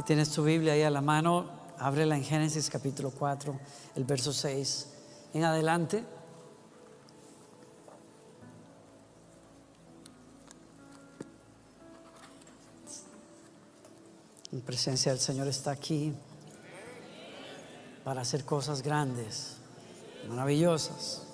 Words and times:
Si 0.00 0.04
tienes 0.04 0.30
tu 0.30 0.42
Biblia 0.42 0.72
ahí 0.72 0.82
a 0.82 0.88
la 0.88 1.02
mano, 1.02 1.50
ábrela 1.76 2.16
en 2.16 2.24
Génesis 2.24 2.70
capítulo 2.70 3.10
4, 3.10 3.60
el 3.96 4.04
verso 4.04 4.32
6 4.32 4.86
en 5.34 5.44
adelante. 5.44 6.02
La 14.52 14.60
presencia 14.64 15.12
del 15.12 15.20
Señor 15.20 15.48
está 15.48 15.72
aquí 15.72 16.14
para 18.02 18.22
hacer 18.22 18.46
cosas 18.46 18.80
grandes, 18.80 19.58
maravillosas. 20.30 21.26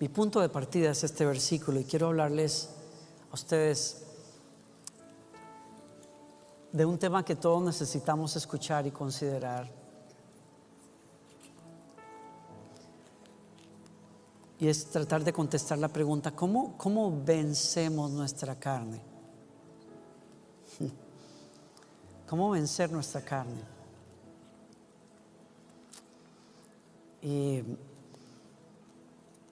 Mi 0.00 0.08
punto 0.08 0.40
de 0.40 0.48
partida 0.48 0.90
es 0.90 1.04
este 1.04 1.24
versículo 1.24 1.78
y 1.78 1.84
quiero 1.84 2.08
hablarles 2.08 2.70
a 3.30 3.34
ustedes 3.34 4.07
de 6.72 6.84
un 6.84 6.98
tema 6.98 7.24
que 7.24 7.36
todos 7.36 7.62
necesitamos 7.62 8.36
escuchar 8.36 8.86
y 8.86 8.90
considerar. 8.90 9.70
Y 14.60 14.66
es 14.66 14.86
tratar 14.86 15.22
de 15.22 15.32
contestar 15.32 15.78
la 15.78 15.88
pregunta, 15.88 16.32
¿cómo, 16.32 16.76
cómo 16.76 17.22
vencemos 17.24 18.10
nuestra 18.10 18.56
carne? 18.56 19.00
¿Cómo 22.28 22.50
vencer 22.50 22.90
nuestra 22.90 23.20
carne? 23.22 23.62
Y 27.22 27.62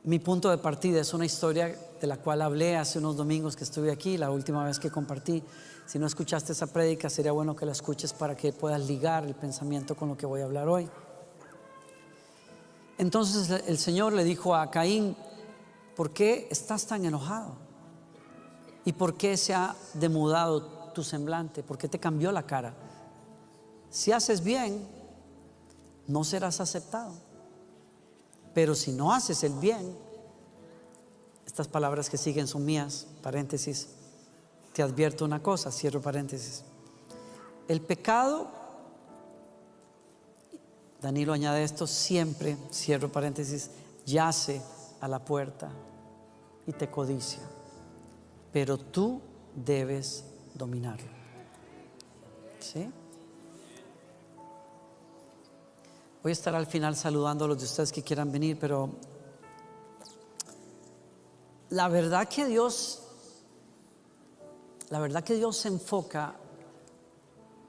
mi 0.05 0.19
punto 0.19 0.51
de 0.51 0.59
partida 0.59 1.01
es 1.01 1.14
una 1.14 1.25
historia 1.25 1.75
de 2.01 2.06
la 2.06 2.17
cual 2.19 2.42
hablé 2.42 2.77
hace 2.77 2.98
unos 2.98 3.17
domingos 3.17 3.56
que 3.56 3.64
estuve 3.64 3.91
aquí, 3.91 4.17
la 4.17 4.30
última 4.30 4.64
vez 4.64 4.78
que 4.78 4.91
compartí. 4.91 5.42
Si 5.86 6.00
no 6.00 6.06
escuchaste 6.06 6.52
esa 6.52 6.66
prédica, 6.66 7.08
sería 7.08 7.30
bueno 7.30 7.55
que 7.55 7.64
la 7.64 7.72
escuches 7.72 8.12
para 8.12 8.36
que 8.36 8.52
puedas 8.52 8.80
ligar 8.86 9.24
el 9.24 9.36
pensamiento 9.36 9.94
con 9.94 10.08
lo 10.08 10.16
que 10.16 10.27
voy 10.27 10.41
a 10.41 10.44
hablar 10.44 10.69
hoy. 10.69 10.88
Entonces 12.98 13.62
el 13.66 13.78
Señor 13.78 14.12
le 14.12 14.24
dijo 14.24 14.55
a 14.55 14.69
Caín, 14.70 15.16
¿por 15.94 16.11
qué 16.11 16.48
estás 16.50 16.86
tan 16.86 17.05
enojado? 17.05 17.55
¿Y 18.84 18.92
por 18.94 19.16
qué 19.16 19.36
se 19.36 19.55
ha 19.55 19.77
demudado 19.94 20.62
tu 20.92 21.05
semblante? 21.05 21.62
¿Por 21.62 21.78
qué 21.78 21.89
te 21.89 22.00
cambió 22.00 22.33
la 22.33 22.44
cara? 22.44 22.74
Si 23.91 24.11
haces 24.11 24.42
bien, 24.42 24.89
no 26.08 26.24
serás 26.24 26.61
aceptado. 26.61 27.12
Pero 28.55 28.74
si 28.74 28.91
no 28.92 29.12
haces 29.12 29.44
el 29.44 29.52
bien, 29.52 29.96
estas 31.46 31.68
palabras 31.68 32.11
que 32.11 32.16
siguen 32.16 32.46
son 32.46 32.64
mías, 32.64 33.06
paréntesis, 33.22 33.89
te 34.77 34.82
advierto 34.82 35.24
una 35.24 35.42
cosa, 35.42 35.72
cierro 35.72 36.02
paréntesis. 36.02 36.62
El 37.66 37.80
pecado, 37.80 38.46
Danilo 41.00 41.33
añade 41.33 41.64
esto, 41.64 41.86
siempre, 41.86 42.58
cierro 42.70 43.10
paréntesis, 43.10 43.70
yace 44.05 44.60
a 45.00 45.08
la 45.08 45.18
puerta 45.18 45.70
y 46.66 46.72
te 46.72 46.91
codicia. 46.91 47.41
Pero 48.52 48.77
tú 48.77 49.22
debes 49.55 50.24
dominarlo. 50.52 51.08
¿Sí? 52.61 52.90
Voy 56.22 56.30
a 56.30 56.33
estar 56.34 56.55
al 56.55 56.66
final 56.66 56.96
saludando 56.96 57.46
a 57.46 57.48
los 57.48 57.56
de 57.56 57.64
ustedes 57.64 57.92
que 57.92 58.02
quieran 58.02 58.30
venir, 58.30 58.58
pero 58.61 58.90
la 61.70 61.88
verdad 61.88 62.28
que 62.28 62.44
Dios, 62.44 63.05
la 64.91 64.98
verdad 64.98 65.25
que 65.25 65.34
Dios 65.34 65.56
se 65.56 65.69
enfoca 65.69 66.34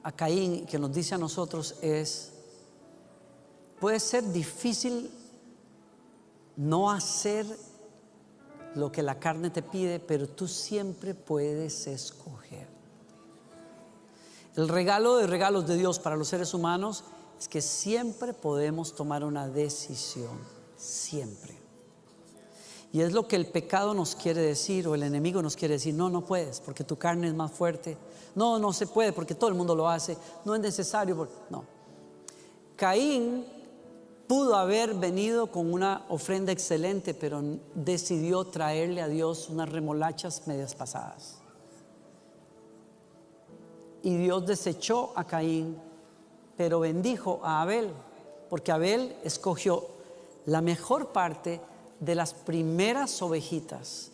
a 0.02 0.12
Caín, 0.12 0.66
que 0.66 0.78
nos 0.78 0.92
dice 0.92 1.14
a 1.14 1.18
nosotros 1.18 1.76
es, 1.82 2.32
puede 3.80 4.00
ser 4.00 4.24
difícil 4.32 5.10
no 6.56 6.90
hacer 6.90 7.46
lo 8.74 8.92
que 8.92 9.02
la 9.02 9.18
carne 9.18 9.50
te 9.50 9.62
pide, 9.62 10.00
pero 10.00 10.28
tú 10.28 10.46
siempre 10.46 11.14
puedes 11.14 11.86
escoger. 11.86 12.68
El 14.56 14.68
regalo 14.68 15.16
de 15.16 15.26
regalos 15.26 15.66
de 15.66 15.76
Dios 15.76 15.98
para 15.98 16.16
los 16.16 16.28
seres 16.28 16.54
humanos 16.54 17.04
es 17.38 17.48
que 17.48 17.60
siempre 17.60 18.32
podemos 18.32 18.94
tomar 18.94 19.24
una 19.24 19.48
decisión, 19.48 20.38
siempre. 20.76 21.57
Y 22.92 23.02
es 23.02 23.12
lo 23.12 23.28
que 23.28 23.36
el 23.36 23.46
pecado 23.46 23.92
nos 23.92 24.14
quiere 24.14 24.40
decir 24.40 24.88
o 24.88 24.94
el 24.94 25.02
enemigo 25.02 25.42
nos 25.42 25.56
quiere 25.56 25.74
decir, 25.74 25.94
no, 25.94 26.08
no 26.08 26.24
puedes 26.24 26.60
porque 26.60 26.84
tu 26.84 26.96
carne 26.96 27.28
es 27.28 27.34
más 27.34 27.52
fuerte. 27.52 27.98
No, 28.34 28.58
no 28.58 28.72
se 28.72 28.86
puede 28.86 29.12
porque 29.12 29.34
todo 29.34 29.50
el 29.50 29.56
mundo 29.56 29.74
lo 29.74 29.88
hace. 29.88 30.16
No 30.44 30.54
es 30.54 30.60
necesario. 30.60 31.28
No. 31.50 31.64
Caín 32.76 33.44
pudo 34.26 34.56
haber 34.56 34.94
venido 34.94 35.50
con 35.50 35.72
una 35.72 36.04
ofrenda 36.08 36.52
excelente, 36.52 37.14
pero 37.14 37.42
decidió 37.74 38.44
traerle 38.44 39.02
a 39.02 39.08
Dios 39.08 39.48
unas 39.48 39.68
remolachas 39.68 40.46
medias 40.46 40.74
pasadas. 40.74 41.38
Y 44.02 44.16
Dios 44.16 44.46
desechó 44.46 45.12
a 45.16 45.24
Caín, 45.24 45.76
pero 46.56 46.80
bendijo 46.80 47.40
a 47.42 47.62
Abel, 47.62 47.90
porque 48.48 48.70
Abel 48.70 49.16
escogió 49.24 49.86
la 50.46 50.60
mejor 50.60 51.08
parte 51.08 51.60
de 52.00 52.14
las 52.14 52.34
primeras 52.34 53.20
ovejitas 53.22 54.10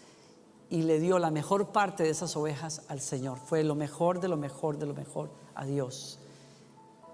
y 0.71 0.83
le 0.83 0.99
dio 0.99 1.19
la 1.19 1.31
mejor 1.31 1.69
parte 1.69 2.03
de 2.03 2.11
esas 2.11 2.37
ovejas 2.37 2.83
al 2.89 3.01
Señor. 3.01 3.39
Fue 3.39 3.63
lo 3.63 3.75
mejor 3.75 4.21
de 4.21 4.29
lo 4.29 4.37
mejor 4.37 4.79
de 4.79 4.87
lo 4.87 4.95
mejor 4.95 5.31
a 5.55 5.65
Dios. 5.65 6.19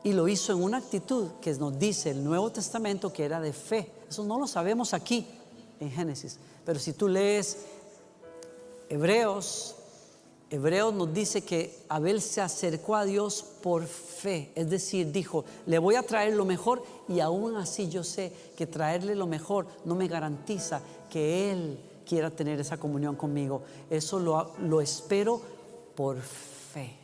Y 0.02 0.12
lo 0.12 0.28
hizo 0.28 0.52
en 0.52 0.62
una 0.62 0.78
actitud 0.78 1.28
que 1.40 1.52
nos 1.54 1.78
dice 1.78 2.10
el 2.10 2.24
Nuevo 2.24 2.50
Testamento 2.50 3.12
que 3.12 3.24
era 3.24 3.40
de 3.40 3.52
fe. 3.52 3.90
Eso 4.08 4.24
no 4.24 4.38
lo 4.38 4.46
sabemos 4.46 4.94
aquí 4.94 5.26
en 5.78 5.90
Génesis. 5.90 6.38
Pero 6.64 6.78
si 6.78 6.92
tú 6.92 7.08
lees 7.08 7.58
Hebreos, 8.88 9.76
Hebreos 10.52 10.92
nos 10.92 11.14
dice 11.14 11.42
que 11.42 11.84
Abel 11.88 12.20
se 12.20 12.40
acercó 12.40 12.96
a 12.96 13.04
Dios 13.04 13.44
por 13.62 13.86
fe. 13.86 14.50
Es 14.56 14.68
decir, 14.68 15.12
dijo, 15.12 15.44
le 15.66 15.78
voy 15.78 15.94
a 15.94 16.02
traer 16.02 16.34
lo 16.34 16.44
mejor 16.44 16.82
y 17.08 17.20
aún 17.20 17.54
así 17.54 17.88
yo 17.88 18.02
sé 18.02 18.32
que 18.56 18.66
traerle 18.66 19.14
lo 19.14 19.28
mejor 19.28 19.66
no 19.84 19.94
me 19.94 20.08
garantiza 20.08 20.82
que 21.08 21.52
Él 21.52 21.78
quiera 22.04 22.30
tener 22.30 22.58
esa 22.58 22.78
comunión 22.78 23.14
conmigo. 23.14 23.62
Eso 23.88 24.18
lo, 24.18 24.54
lo 24.58 24.80
espero 24.80 25.40
por 25.94 26.20
fe. 26.20 26.96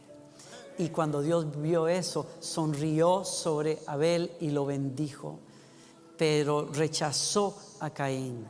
Y 0.79 0.89
cuando 0.89 1.23
Dios 1.23 1.47
vio 1.63 1.87
eso, 1.87 2.27
sonrió 2.41 3.25
sobre 3.25 3.79
Abel 3.87 4.33
y 4.41 4.51
lo 4.51 4.67
bendijo, 4.67 5.39
pero 6.19 6.67
rechazó 6.73 7.57
a 7.79 7.91
Caín. 7.91 8.45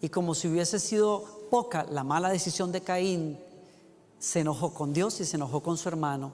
Y 0.00 0.08
como 0.08 0.34
si 0.34 0.48
hubiese 0.48 0.80
sido 0.80 1.22
poca 1.50 1.84
la 1.90 2.02
mala 2.02 2.30
decisión 2.30 2.72
de 2.72 2.80
Caín, 2.80 3.38
se 4.18 4.40
enojó 4.40 4.74
con 4.74 4.92
Dios 4.92 5.20
y 5.20 5.24
se 5.24 5.36
enojó 5.36 5.62
con 5.62 5.76
su 5.76 5.88
hermano. 5.88 6.32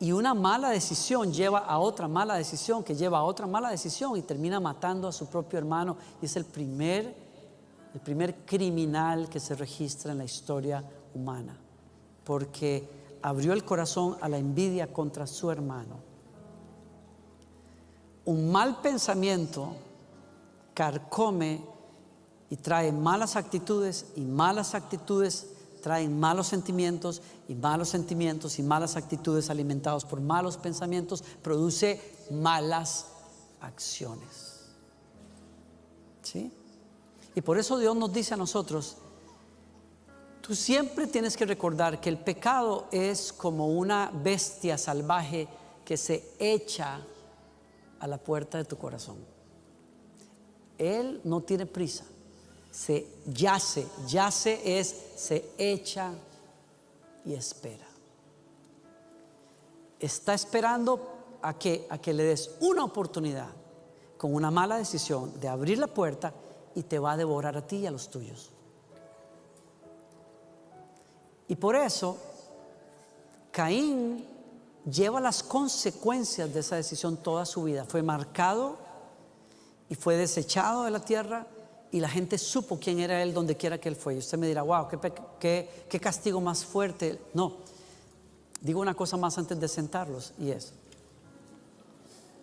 Y 0.00 0.12
una 0.12 0.34
mala 0.34 0.70
decisión 0.70 1.32
lleva 1.32 1.60
a 1.60 1.78
otra 1.78 2.08
mala 2.08 2.34
decisión, 2.34 2.82
que 2.82 2.94
lleva 2.94 3.18
a 3.18 3.24
otra 3.24 3.46
mala 3.46 3.70
decisión 3.70 4.16
y 4.16 4.22
termina 4.22 4.60
matando 4.60 5.08
a 5.08 5.12
su 5.12 5.26
propio 5.26 5.58
hermano. 5.58 5.96
Y 6.20 6.26
es 6.26 6.36
el 6.36 6.44
primer, 6.44 7.14
el 7.94 8.00
primer 8.00 8.44
criminal 8.44 9.28
que 9.28 9.40
se 9.40 9.54
registra 9.54 10.12
en 10.12 10.18
la 10.18 10.24
historia 10.24 10.84
humana, 11.14 11.56
porque 12.24 12.88
abrió 13.22 13.52
el 13.52 13.64
corazón 13.64 14.16
a 14.20 14.28
la 14.28 14.36
envidia 14.36 14.92
contra 14.92 15.26
su 15.26 15.50
hermano. 15.50 15.96
Un 18.26 18.50
mal 18.50 18.80
pensamiento 18.80 19.76
carcome 20.74 21.62
y 22.50 22.56
trae 22.56 22.90
malas 22.90 23.36
actitudes 23.36 24.06
y 24.16 24.22
malas 24.22 24.74
actitudes 24.74 25.53
traen 25.84 26.18
malos 26.18 26.46
sentimientos 26.46 27.20
y 27.46 27.54
malos 27.54 27.90
sentimientos 27.90 28.58
y 28.58 28.62
malas 28.62 28.96
actitudes 28.96 29.50
alimentados 29.50 30.06
por 30.06 30.18
malos 30.18 30.56
pensamientos 30.56 31.22
produce 31.42 32.00
malas 32.30 33.08
acciones. 33.60 34.70
¿Sí? 36.22 36.50
Y 37.34 37.42
por 37.42 37.58
eso 37.58 37.76
Dios 37.76 37.94
nos 37.94 38.10
dice 38.14 38.32
a 38.32 38.38
nosotros, 38.38 38.96
Tú 40.40 40.54
siempre 40.54 41.06
tienes 41.06 41.36
que 41.38 41.44
recordar 41.44 42.00
que 42.00 42.08
el 42.10 42.18
pecado 42.18 42.86
es 42.90 43.30
como 43.32 43.68
una 43.68 44.10
bestia 44.12 44.76
salvaje 44.76 45.48
que 45.86 45.98
se 45.98 46.34
echa 46.38 47.00
a 47.98 48.06
la 48.06 48.18
puerta 48.18 48.56
de 48.56 48.64
tu 48.64 48.76
corazón. 48.76 49.16
Él 50.76 51.20
no 51.24 51.40
tiene 51.40 51.64
prisa, 51.64 52.04
se 52.74 53.06
yace, 53.26 53.86
yace 54.08 54.78
es 54.80 54.94
se 55.14 55.52
echa 55.56 56.10
y 57.24 57.34
espera. 57.34 57.86
Está 60.00 60.34
esperando 60.34 61.38
a 61.40 61.56
que, 61.56 61.86
a 61.88 61.98
que 61.98 62.12
le 62.12 62.24
des 62.24 62.50
una 62.60 62.82
oportunidad 62.84 63.48
con 64.18 64.34
una 64.34 64.50
mala 64.50 64.76
decisión 64.76 65.38
de 65.38 65.46
abrir 65.46 65.78
la 65.78 65.86
puerta 65.86 66.34
y 66.74 66.82
te 66.82 66.98
va 66.98 67.12
a 67.12 67.16
devorar 67.16 67.56
a 67.56 67.64
ti 67.64 67.76
y 67.76 67.86
a 67.86 67.92
los 67.92 68.10
tuyos. 68.10 68.50
Y 71.46 71.54
por 71.54 71.76
eso 71.76 72.16
Caín 73.52 74.26
lleva 74.84 75.20
las 75.20 75.44
consecuencias 75.44 76.52
de 76.52 76.58
esa 76.58 76.74
decisión 76.74 77.18
toda 77.18 77.46
su 77.46 77.62
vida. 77.62 77.84
Fue 77.84 78.02
marcado 78.02 78.78
y 79.88 79.94
fue 79.94 80.16
desechado 80.16 80.82
de 80.82 80.90
la 80.90 81.00
tierra 81.00 81.46
y 81.94 82.00
la 82.00 82.08
gente 82.08 82.38
supo 82.38 82.76
quién 82.80 82.98
era 82.98 83.22
él 83.22 83.32
donde 83.32 83.56
quiera 83.56 83.78
que 83.78 83.88
él 83.88 83.94
fue. 83.94 84.16
Y 84.16 84.18
usted 84.18 84.36
me 84.36 84.48
dirá, 84.48 84.62
wow, 84.62 84.88
qué, 85.38 85.86
qué 85.88 86.00
castigo 86.00 86.40
más 86.40 86.64
fuerte. 86.64 87.20
No, 87.34 87.58
digo 88.60 88.80
una 88.80 88.94
cosa 88.94 89.16
más 89.16 89.38
antes 89.38 89.60
de 89.60 89.68
sentarlos 89.68 90.32
y 90.36 90.50
es, 90.50 90.72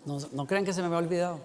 no, 0.06 0.20
no 0.32 0.48
crean 0.48 0.64
que 0.64 0.72
se 0.72 0.80
me 0.80 0.86
había 0.86 1.00
olvidado. 1.00 1.40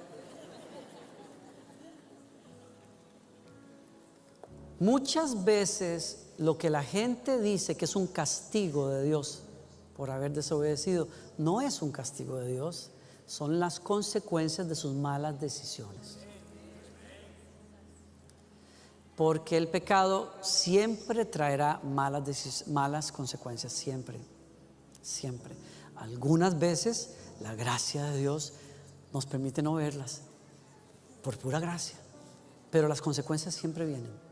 Muchas 4.78 5.44
veces 5.44 6.28
lo 6.38 6.56
que 6.56 6.70
la 6.70 6.84
gente 6.84 7.40
dice 7.40 7.76
que 7.76 7.86
es 7.86 7.96
un 7.96 8.06
castigo 8.06 8.88
de 8.88 9.02
Dios 9.02 9.42
por 9.96 10.12
haber 10.12 10.30
desobedecido 10.30 11.08
no 11.38 11.60
es 11.60 11.82
un 11.82 11.90
castigo 11.90 12.36
de 12.36 12.52
Dios, 12.52 12.90
son 13.26 13.58
las 13.58 13.80
consecuencias 13.80 14.68
de 14.68 14.76
sus 14.76 14.94
malas 14.94 15.40
decisiones. 15.40 16.18
Porque 19.16 19.56
el 19.56 19.68
pecado 19.68 20.32
siempre 20.42 21.24
traerá 21.24 21.80
malas, 21.82 22.68
malas 22.68 23.10
consecuencias, 23.10 23.72
siempre, 23.72 24.20
siempre. 25.00 25.54
Algunas 25.96 26.58
veces 26.58 27.14
la 27.40 27.54
gracia 27.54 28.04
de 28.04 28.18
Dios 28.18 28.52
nos 29.12 29.26
permite 29.26 29.62
no 29.62 29.74
verlas, 29.74 30.20
por 31.22 31.38
pura 31.38 31.58
gracia, 31.58 31.96
pero 32.70 32.86
las 32.88 33.00
consecuencias 33.00 33.54
siempre 33.54 33.86
vienen. 33.86 34.26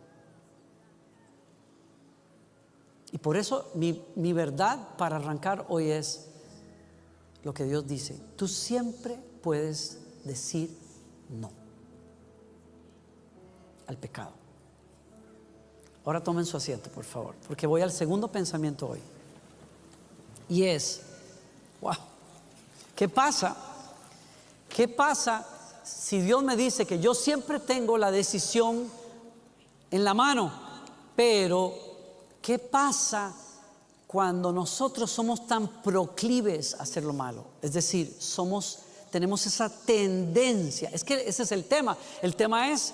Y 3.15 3.19
por 3.19 3.37
eso 3.37 3.71
mi, 3.75 4.33
verdad 4.33 4.97
para 4.99 5.17
arrancar 5.17 5.67
hoy 5.69 5.91
es 5.91 6.27
lo 7.45 7.55
que 7.55 7.65
Dios 7.65 7.87
dice. 7.87 8.21
Tú 8.37 8.49
siempre 8.49 9.17
puedes 9.41 10.01
decir 10.25 10.77
no 11.29 11.51
al 13.87 13.97
pecado. 13.97 14.44
Ahora 16.05 16.23
tomen 16.23 16.45
su 16.45 16.57
asiento, 16.57 16.91
por 16.91 17.05
favor, 17.05 17.35
porque 17.47 17.67
voy 17.67 17.81
al 17.81 17.93
segundo 17.93 18.29
pensamiento 18.29 18.89
hoy. 18.89 19.01
Y 20.49 20.65
es, 20.65 21.01
wow, 21.81 21.95
¿qué 22.95 23.09
pasa? 23.09 23.57
¿Qué 24.69 24.89
pasa 24.89 25.47
si 25.83 26.21
Dios 26.21 26.43
me 26.43 26.57
dice 26.57 26.87
que 26.87 26.99
yo 26.99 27.15
siempre 27.15 27.59
tengo 27.61 27.97
la 27.97 28.11
decisión 28.11 28.91
en 29.91 30.05
la 30.05 30.13
mano, 30.13 30.53
pero 31.17 31.85
¿Qué 32.45 32.59
pasa 32.59 33.33
cuando 34.07 34.53
nosotros 34.53 35.11
somos 35.11 35.47
tan 35.47 35.67
proclives 35.83 36.75
a 36.75 36.83
hacer 36.83 37.03
lo 37.03 37.15
malo? 37.15 37.43
Es 37.63 37.73
decir, 37.73 38.15
somos 38.19 38.81
tenemos 39.11 39.47
esa 39.47 39.71
tendencia. 39.71 40.91
Es 40.93 41.05
que 41.05 41.27
ese 41.27 41.45
es 41.45 41.53
el 41.53 41.65
tema. 41.65 41.97
El 42.21 42.37
tema 42.37 42.71
es 42.71 42.93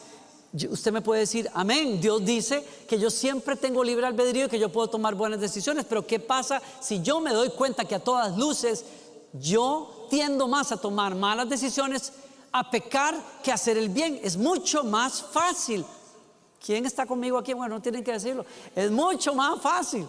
usted 0.52 0.93
me 0.93 1.02
puede 1.02 1.20
decir, 1.20 1.50
"Amén, 1.55 2.00
Dios 2.00 2.25
dice 2.25 2.64
que 2.88 2.99
yo 2.99 3.11
siempre 3.11 3.56
tengo 3.56 3.85
libre 3.85 4.06
albedrío 4.06 4.47
y 4.47 4.49
que 4.49 4.58
yo 4.58 4.70
puedo 4.70 4.88
tomar 4.88 5.14
buenas 5.14 5.41
decisiones, 5.41 5.85
pero 5.88 6.06
¿qué 6.06 6.19
pasa 6.19 6.61
si 6.81 7.02
yo 7.02 7.20
me 7.20 7.32
doy 7.32 7.50
cuenta 7.50 7.85
que 7.85 7.94
a 7.94 8.05
todas 8.05 8.37
luces 8.37 8.85
yo 9.32 10.06
tiendo 10.11 10.49
más 10.49 10.73
a 10.73 10.76
tomar 10.76 11.14
malas 11.14 11.49
decisiones, 11.49 12.12
a 12.52 12.70
pecar 12.70 13.14
que 13.43 13.50
a 13.50 13.55
hacer 13.55 13.79
el 13.79 13.88
bien? 13.88 14.20
Es 14.23 14.37
mucho 14.37 14.85
más 14.85 15.23
fácil 15.23 15.85
¿Quién 16.64 16.85
está 16.85 17.06
conmigo 17.06 17.38
aquí? 17.38 17.55
Bueno, 17.55 17.76
no 17.76 17.82
tienen 17.82 18.05
que 18.05 18.12
decirlo. 18.12 18.44
Es 18.76 18.91
mucho 18.91 19.35
más 19.35 19.61
fácil. 19.61 20.06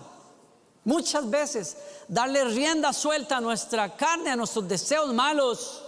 Muchas 0.84 1.30
veces 1.30 1.78
darle 2.08 2.44
rienda 2.44 2.92
suelta 2.92 3.38
a 3.38 3.42
nuestra 3.42 3.96
carne, 3.96 4.32
a 4.32 4.36
nuestros 4.36 4.68
deseos 4.68 5.14
malos. 5.14 5.82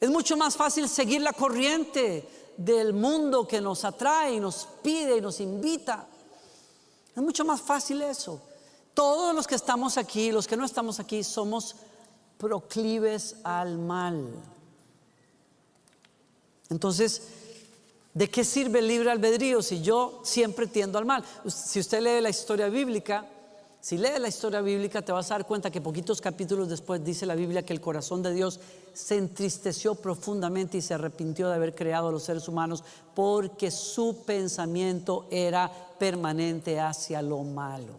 Es 0.00 0.10
mucho 0.10 0.36
más 0.36 0.56
fácil 0.56 0.88
seguir 0.88 1.22
la 1.22 1.32
corriente 1.32 2.28
del 2.56 2.92
mundo 2.92 3.46
que 3.46 3.60
nos 3.60 3.84
atrae 3.84 4.34
y 4.34 4.40
nos 4.40 4.66
pide 4.82 5.16
y 5.16 5.20
nos 5.20 5.40
invita. 5.40 6.06
Es 7.14 7.22
mucho 7.22 7.44
más 7.44 7.60
fácil 7.60 8.02
eso. 8.02 8.40
Todos 8.94 9.34
los 9.34 9.46
que 9.46 9.54
estamos 9.54 9.98
aquí, 9.98 10.32
los 10.32 10.46
que 10.46 10.56
no 10.56 10.64
estamos 10.64 11.00
aquí, 11.00 11.22
somos 11.22 11.76
proclives 12.38 13.36
al 13.44 13.78
mal. 13.78 14.28
Entonces, 16.68 17.22
¿De 18.16 18.30
qué 18.30 18.44
sirve 18.44 18.78
el 18.78 18.88
libre 18.88 19.10
albedrío 19.10 19.60
si 19.60 19.82
yo 19.82 20.22
siempre 20.24 20.66
tiendo 20.66 20.96
al 20.96 21.04
mal? 21.04 21.22
Si 21.46 21.78
usted 21.78 22.00
lee 22.00 22.22
la 22.22 22.30
historia 22.30 22.70
bíblica, 22.70 23.26
si 23.86 23.96
lee 23.96 24.18
la 24.18 24.26
historia 24.26 24.62
bíblica 24.62 25.00
te 25.00 25.12
vas 25.12 25.30
a 25.30 25.34
dar 25.34 25.46
cuenta 25.46 25.70
que 25.70 25.80
poquitos 25.80 26.20
capítulos 26.20 26.68
después 26.68 27.04
dice 27.04 27.24
la 27.24 27.36
Biblia 27.36 27.64
que 27.64 27.72
el 27.72 27.80
corazón 27.80 28.20
de 28.20 28.34
Dios 28.34 28.58
se 28.92 29.16
entristeció 29.16 29.94
profundamente 29.94 30.76
y 30.76 30.82
se 30.82 30.94
arrepintió 30.94 31.48
de 31.48 31.54
haber 31.54 31.72
creado 31.72 32.08
a 32.08 32.10
los 32.10 32.24
seres 32.24 32.48
humanos 32.48 32.82
porque 33.14 33.70
su 33.70 34.24
pensamiento 34.26 35.28
era 35.30 35.70
permanente 36.00 36.80
hacia 36.80 37.22
lo 37.22 37.44
malo. 37.44 37.92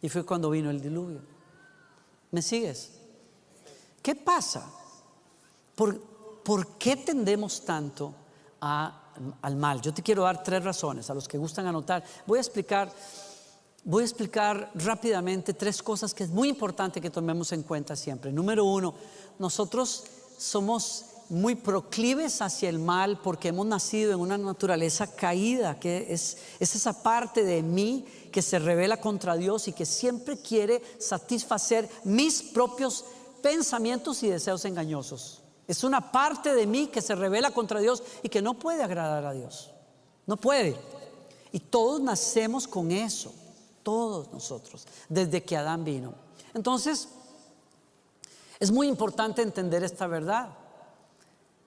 Y 0.00 0.08
fue 0.08 0.24
cuando 0.24 0.48
vino 0.48 0.70
el 0.70 0.80
diluvio. 0.80 1.22
¿Me 2.30 2.40
sigues? 2.40 2.92
¿Qué 4.00 4.14
pasa? 4.14 4.70
¿Por, 5.74 6.00
¿por 6.44 6.78
qué 6.78 6.94
tendemos 6.94 7.64
tanto 7.64 8.14
al 8.60 9.56
mal. 9.56 9.80
Yo 9.80 9.92
te 9.92 10.02
quiero 10.02 10.22
dar 10.22 10.42
tres 10.42 10.62
razones 10.62 11.08
a 11.10 11.14
los 11.14 11.26
que 11.26 11.38
gustan 11.38 11.66
anotar. 11.66 12.04
Voy 12.26 12.38
a 12.38 12.42
explicar, 12.42 12.92
voy 13.84 14.02
a 14.02 14.06
explicar 14.06 14.70
rápidamente 14.74 15.54
tres 15.54 15.82
cosas 15.82 16.14
que 16.14 16.24
es 16.24 16.30
muy 16.30 16.48
importante 16.48 17.00
que 17.00 17.10
tomemos 17.10 17.52
en 17.52 17.62
cuenta 17.62 17.96
siempre. 17.96 18.32
Número 18.32 18.64
uno, 18.64 18.94
nosotros 19.38 20.04
somos 20.38 21.06
muy 21.28 21.54
proclives 21.54 22.42
hacia 22.42 22.68
el 22.68 22.80
mal 22.80 23.20
porque 23.22 23.48
hemos 23.48 23.64
nacido 23.64 24.12
en 24.12 24.20
una 24.20 24.36
naturaleza 24.36 25.14
caída, 25.14 25.78
que 25.78 26.08
es, 26.10 26.38
es 26.58 26.74
esa 26.74 27.02
parte 27.02 27.44
de 27.44 27.62
mí 27.62 28.04
que 28.32 28.42
se 28.42 28.58
revela 28.58 29.00
contra 29.00 29.36
Dios 29.36 29.68
y 29.68 29.72
que 29.72 29.86
siempre 29.86 30.38
quiere 30.38 30.82
satisfacer 30.98 31.88
mis 32.04 32.42
propios 32.42 33.04
pensamientos 33.42 34.22
y 34.22 34.28
deseos 34.28 34.64
engañosos. 34.64 35.42
Es 35.68 35.84
una 35.84 36.10
parte 36.10 36.52
de 36.52 36.66
mí 36.66 36.88
que 36.88 37.00
se 37.00 37.14
revela 37.14 37.52
contra 37.52 37.78
Dios 37.78 38.02
y 38.24 38.28
que 38.28 38.42
no 38.42 38.54
puede 38.54 38.82
agradar 38.82 39.24
a 39.24 39.32
Dios. 39.32 39.70
No 40.26 40.36
puede. 40.36 40.76
Y 41.52 41.60
todos 41.60 42.00
nacemos 42.00 42.66
con 42.66 42.90
eso. 42.90 43.32
Todos 43.82 44.32
nosotros. 44.32 44.86
Desde 45.08 45.42
que 45.42 45.56
Adán 45.56 45.84
vino. 45.84 46.14
Entonces, 46.54 47.08
es 48.58 48.70
muy 48.70 48.88
importante 48.88 49.42
entender 49.42 49.82
esta 49.84 50.06
verdad. 50.06 50.50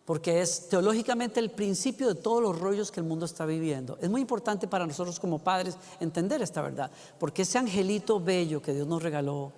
Porque 0.05 0.41
es 0.41 0.67
teológicamente 0.67 1.39
el 1.39 1.49
principio 1.49 2.09
de 2.09 2.15
todos 2.15 2.41
los 2.41 2.59
rollos 2.59 2.91
que 2.91 2.99
el 2.99 3.05
mundo 3.05 3.25
está 3.25 3.45
viviendo. 3.45 3.97
Es 4.01 4.09
muy 4.09 4.19
importante 4.19 4.67
para 4.67 4.85
nosotros 4.85 5.19
como 5.19 5.39
padres 5.39 5.77
entender 6.01 6.41
esta 6.41 6.61
verdad. 6.61 6.91
Porque 7.19 7.43
ese 7.43 7.57
angelito 7.57 8.19
bello 8.19 8.61
que 8.61 8.73
Dios 8.73 8.85
nos 8.85 9.01
regaló, 9.01 9.53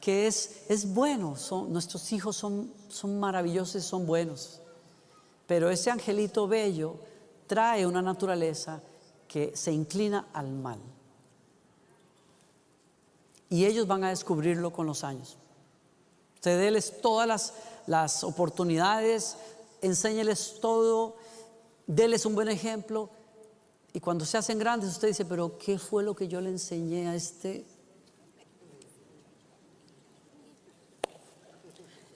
que 0.00 0.26
es, 0.26 0.64
es 0.68 0.92
bueno, 0.92 1.36
son, 1.36 1.72
nuestros 1.72 2.12
hijos 2.12 2.36
son, 2.36 2.70
son 2.88 3.18
maravillosos, 3.18 3.82
son 3.82 4.06
buenos, 4.06 4.60
pero 5.46 5.70
ese 5.70 5.90
angelito 5.90 6.46
bello 6.46 6.96
trae 7.46 7.86
una 7.86 8.02
naturaleza 8.02 8.80
que 9.26 9.56
se 9.56 9.72
inclina 9.72 10.28
al 10.32 10.50
mal. 10.50 10.78
Y 13.48 13.64
ellos 13.64 13.86
van 13.86 14.04
a 14.04 14.10
descubrirlo 14.10 14.72
con 14.72 14.86
los 14.86 15.04
años. 15.04 15.36
Usted 16.34 16.58
déles 16.58 17.00
todas 17.00 17.26
las, 17.26 17.54
las 17.86 18.24
oportunidades, 18.24 19.36
enséñeles 19.82 20.58
todo, 20.60 21.16
déles 21.86 22.26
un 22.26 22.34
buen 22.34 22.48
ejemplo. 22.48 23.10
Y 23.92 24.00
cuando 24.00 24.24
se 24.24 24.36
hacen 24.36 24.58
grandes, 24.58 24.90
usted 24.90 25.08
dice, 25.08 25.24
pero 25.24 25.56
¿qué 25.58 25.78
fue 25.78 26.02
lo 26.02 26.14
que 26.14 26.28
yo 26.28 26.40
le 26.40 26.50
enseñé 26.50 27.08
a 27.08 27.14
este 27.14 27.64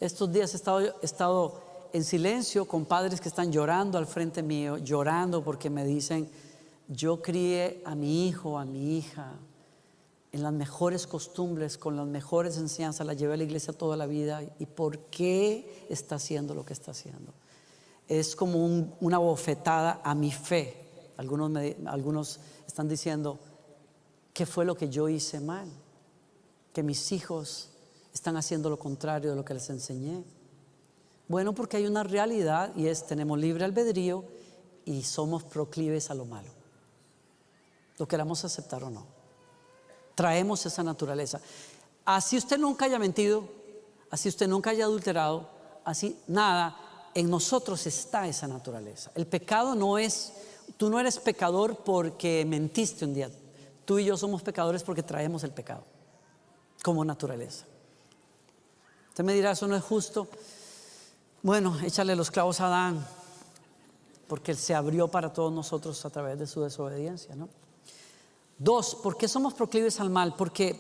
Estos 0.01 0.33
días 0.33 0.55
he 0.55 0.57
estado, 0.57 0.95
estado 1.03 1.61
en 1.93 2.05
silencio 2.05 2.65
con 2.65 2.87
padres 2.87 3.21
que 3.21 3.29
están 3.29 3.53
llorando 3.53 3.99
al 3.99 4.07
frente 4.07 4.43
mío, 4.43 4.79
llorando 4.79 5.45
porque 5.45 5.69
me 5.69 5.85
dicen, 5.85 6.27
yo 6.89 7.21
crié 7.21 7.83
a 7.85 7.95
mi 7.95 8.27
hijo, 8.27 8.59
a 8.59 8.65
mi 8.65 8.97
hija, 8.97 9.35
en 10.33 10.43
las 10.43 10.53
mejores 10.53 11.07
costumbres, 11.07 11.77
con 11.77 11.97
las 11.97 12.07
mejores 12.07 12.57
enseñanzas, 12.57 13.07
la 13.07 13.15
llevé 13.15 13.35
a 13.35 13.37
la 13.37 13.45
iglesia 13.45 13.73
toda 13.73 13.97
la 13.97 14.07
vida 14.07 14.43
y 14.59 14.67
por 14.67 14.99
qué 15.07 15.87
está 15.89 16.17
haciendo 16.17 16.55
lo 16.55 16.65
que 16.65 16.73
está 16.73 16.93
haciendo. 16.93 17.33
Es 18.07 18.37
como 18.37 18.65
una 19.01 19.19
bofetada 19.19 20.01
a 20.05 20.15
mi 20.15 20.31
fe. 20.31 21.13
Algunos, 21.17 21.51
algunos 21.87 22.41
están 22.67 22.89
diciendo, 22.89 23.39
¿qué 24.33 24.47
fue 24.47 24.65
lo 24.65 24.77
que 24.77 24.89
yo 24.89 25.09
hice 25.09 25.41
mal? 25.41 25.69
Que 26.73 26.83
mis 26.83 27.11
hijos 27.13 27.71
están 28.15 28.37
haciendo 28.37 28.71
lo 28.71 28.79
contrario 28.79 29.31
de 29.31 29.37
lo 29.37 29.45
que 29.45 29.55
les 29.55 29.69
enseñé. 29.71 30.23
Bueno, 31.27 31.55
porque 31.55 31.77
hay 31.77 31.87
una 31.87 32.05
realidad 32.05 32.75
y 32.77 32.87
es 32.87 33.07
tenemos 33.07 33.39
libre 33.39 33.65
albedrío 33.65 34.25
y 34.85 35.03
somos 35.03 35.43
proclives 35.45 36.11
a 36.11 36.15
lo 36.15 36.25
malo. 36.25 36.51
Lo 37.99 38.07
queramos 38.07 38.45
aceptar 38.45 38.83
o 38.85 38.91
no. 38.91 39.20
Traemos 40.21 40.67
esa 40.67 40.83
naturaleza. 40.83 41.41
Así 42.05 42.37
usted 42.37 42.59
nunca 42.59 42.85
haya 42.85 42.99
mentido, 42.99 43.49
así 44.11 44.29
usted 44.29 44.49
nunca 44.49 44.69
haya 44.69 44.85
adulterado, 44.85 45.49
así 45.83 46.15
nada, 46.27 46.77
en 47.15 47.31
nosotros 47.31 47.87
está 47.87 48.29
esa 48.29 48.47
naturaleza. 48.47 49.11
El 49.15 49.27
pecado 49.27 49.75
no 49.75 49.97
es, 49.97 50.35
tú 50.77 50.91
no 50.91 51.01
eres 51.01 51.19
pecador 51.19 51.79
porque 51.85 52.45
mentiste 52.47 53.07
un 53.07 53.15
día. 53.15 53.31
Tú 53.87 53.99
y 53.99 54.05
yo 54.05 54.15
somos 54.19 54.43
pecadores 54.43 54.83
porque 54.83 55.03
traemos 55.03 55.43
el 55.43 55.53
pecado 55.53 55.85
como 56.83 57.03
naturaleza. 57.03 57.65
Usted 59.09 59.25
me 59.25 59.33
dirá, 59.33 59.53
eso 59.53 59.67
no 59.67 59.75
es 59.75 59.83
justo. 59.83 60.29
Bueno, 61.43 61.81
échale 61.81 62.15
los 62.15 62.31
clavos 62.31 62.61
a 62.61 62.67
Adán, 62.67 63.07
porque 64.29 64.53
él 64.53 64.59
se 64.59 64.75
abrió 64.75 65.09
para 65.09 65.33
todos 65.33 65.51
nosotros 65.51 66.05
a 66.05 66.11
través 66.11 66.39
de 66.39 66.47
su 66.47 66.61
desobediencia, 66.61 67.35
¿no? 67.35 67.49
Dos, 68.61 68.95
¿por 68.95 69.17
qué 69.17 69.27
somos 69.27 69.55
proclives 69.55 70.01
al 70.01 70.11
mal? 70.11 70.37
Porque 70.37 70.79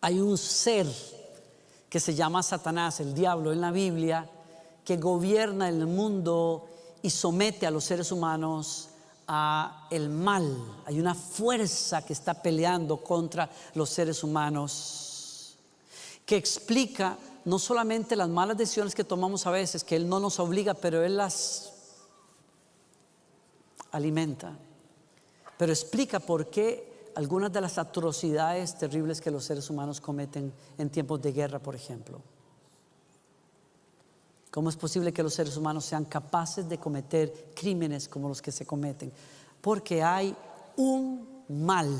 hay 0.00 0.18
un 0.18 0.38
ser 0.38 0.86
que 1.90 2.00
se 2.00 2.14
llama 2.14 2.42
Satanás, 2.42 3.00
el 3.00 3.12
diablo 3.12 3.52
en 3.52 3.60
la 3.60 3.70
Biblia, 3.70 4.26
que 4.82 4.96
gobierna 4.96 5.68
el 5.68 5.86
mundo 5.86 6.70
y 7.02 7.10
somete 7.10 7.66
a 7.66 7.70
los 7.70 7.84
seres 7.84 8.10
humanos 8.10 8.88
a 9.28 9.88
el 9.90 10.08
mal. 10.08 10.56
Hay 10.86 10.98
una 10.98 11.14
fuerza 11.14 12.00
que 12.00 12.14
está 12.14 12.32
peleando 12.32 12.96
contra 12.96 13.50
los 13.74 13.90
seres 13.90 14.24
humanos 14.24 15.58
que 16.24 16.38
explica 16.38 17.18
no 17.44 17.58
solamente 17.58 18.16
las 18.16 18.30
malas 18.30 18.56
decisiones 18.56 18.94
que 18.94 19.04
tomamos 19.04 19.46
a 19.46 19.50
veces, 19.50 19.84
que 19.84 19.96
Él 19.96 20.08
no 20.08 20.18
nos 20.18 20.40
obliga, 20.40 20.72
pero 20.72 21.04
Él 21.04 21.18
las 21.18 21.74
alimenta. 23.90 24.56
Pero 25.60 25.72
explica 25.72 26.20
por 26.20 26.48
qué 26.48 27.10
algunas 27.16 27.52
de 27.52 27.60
las 27.60 27.76
atrocidades 27.76 28.78
terribles 28.78 29.20
que 29.20 29.30
los 29.30 29.44
seres 29.44 29.68
humanos 29.68 30.00
cometen 30.00 30.54
en 30.78 30.88
tiempos 30.88 31.20
de 31.20 31.32
guerra, 31.32 31.58
por 31.58 31.74
ejemplo. 31.74 32.22
¿Cómo 34.50 34.70
es 34.70 34.76
posible 34.76 35.12
que 35.12 35.22
los 35.22 35.34
seres 35.34 35.58
humanos 35.58 35.84
sean 35.84 36.06
capaces 36.06 36.66
de 36.66 36.78
cometer 36.78 37.52
crímenes 37.54 38.08
como 38.08 38.30
los 38.30 38.40
que 38.40 38.50
se 38.50 38.64
cometen? 38.64 39.12
Porque 39.60 40.02
hay 40.02 40.34
un 40.78 41.44
mal 41.50 41.94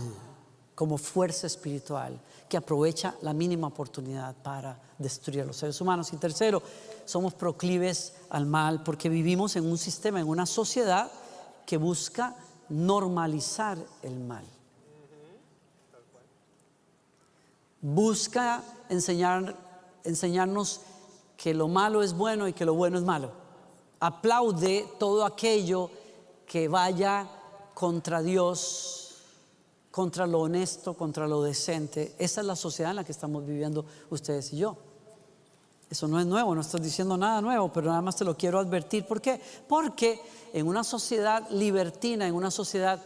como 0.74 0.96
fuerza 0.96 1.46
espiritual 1.46 2.18
que 2.48 2.56
aprovecha 2.56 3.14
la 3.20 3.34
mínima 3.34 3.66
oportunidad 3.66 4.34
para 4.36 4.80
destruir 4.96 5.42
a 5.42 5.44
los 5.44 5.58
seres 5.58 5.78
humanos. 5.82 6.10
Y 6.14 6.16
tercero, 6.16 6.62
somos 7.04 7.34
proclives 7.34 8.14
al 8.30 8.46
mal 8.46 8.82
porque 8.82 9.10
vivimos 9.10 9.54
en 9.56 9.66
un 9.70 9.76
sistema, 9.76 10.18
en 10.18 10.28
una 10.28 10.46
sociedad 10.46 11.12
que 11.66 11.76
busca 11.76 12.34
normalizar 12.70 13.78
el 14.02 14.18
mal. 14.20 14.44
Busca 17.82 18.62
enseñar, 18.88 19.56
enseñarnos 20.04 20.80
que 21.36 21.54
lo 21.54 21.68
malo 21.68 22.02
es 22.02 22.12
bueno 22.12 22.48
y 22.48 22.52
que 22.52 22.64
lo 22.64 22.74
bueno 22.74 22.98
es 22.98 23.04
malo. 23.04 23.32
Aplaude 23.98 24.88
todo 24.98 25.24
aquello 25.24 25.90
que 26.46 26.68
vaya 26.68 27.28
contra 27.74 28.22
Dios, 28.22 29.16
contra 29.90 30.26
lo 30.26 30.40
honesto, 30.40 30.94
contra 30.94 31.26
lo 31.26 31.42
decente. 31.42 32.14
Esa 32.18 32.40
es 32.40 32.46
la 32.46 32.56
sociedad 32.56 32.90
en 32.90 32.96
la 32.96 33.04
que 33.04 33.12
estamos 33.12 33.46
viviendo 33.46 33.84
ustedes 34.10 34.52
y 34.52 34.58
yo. 34.58 34.76
Eso 35.90 36.06
no 36.06 36.20
es 36.20 36.26
nuevo, 36.26 36.54
no 36.54 36.60
estoy 36.60 36.80
diciendo 36.80 37.16
nada 37.16 37.40
nuevo, 37.40 37.72
pero 37.72 37.88
nada 37.88 38.00
más 38.00 38.14
te 38.14 38.24
lo 38.24 38.36
quiero 38.36 38.60
advertir. 38.60 39.04
¿Por 39.04 39.20
qué? 39.20 39.40
Porque 39.66 40.22
en 40.52 40.68
una 40.68 40.84
sociedad 40.84 41.50
libertina, 41.50 42.28
en 42.28 42.34
una 42.34 42.50
sociedad 42.50 43.02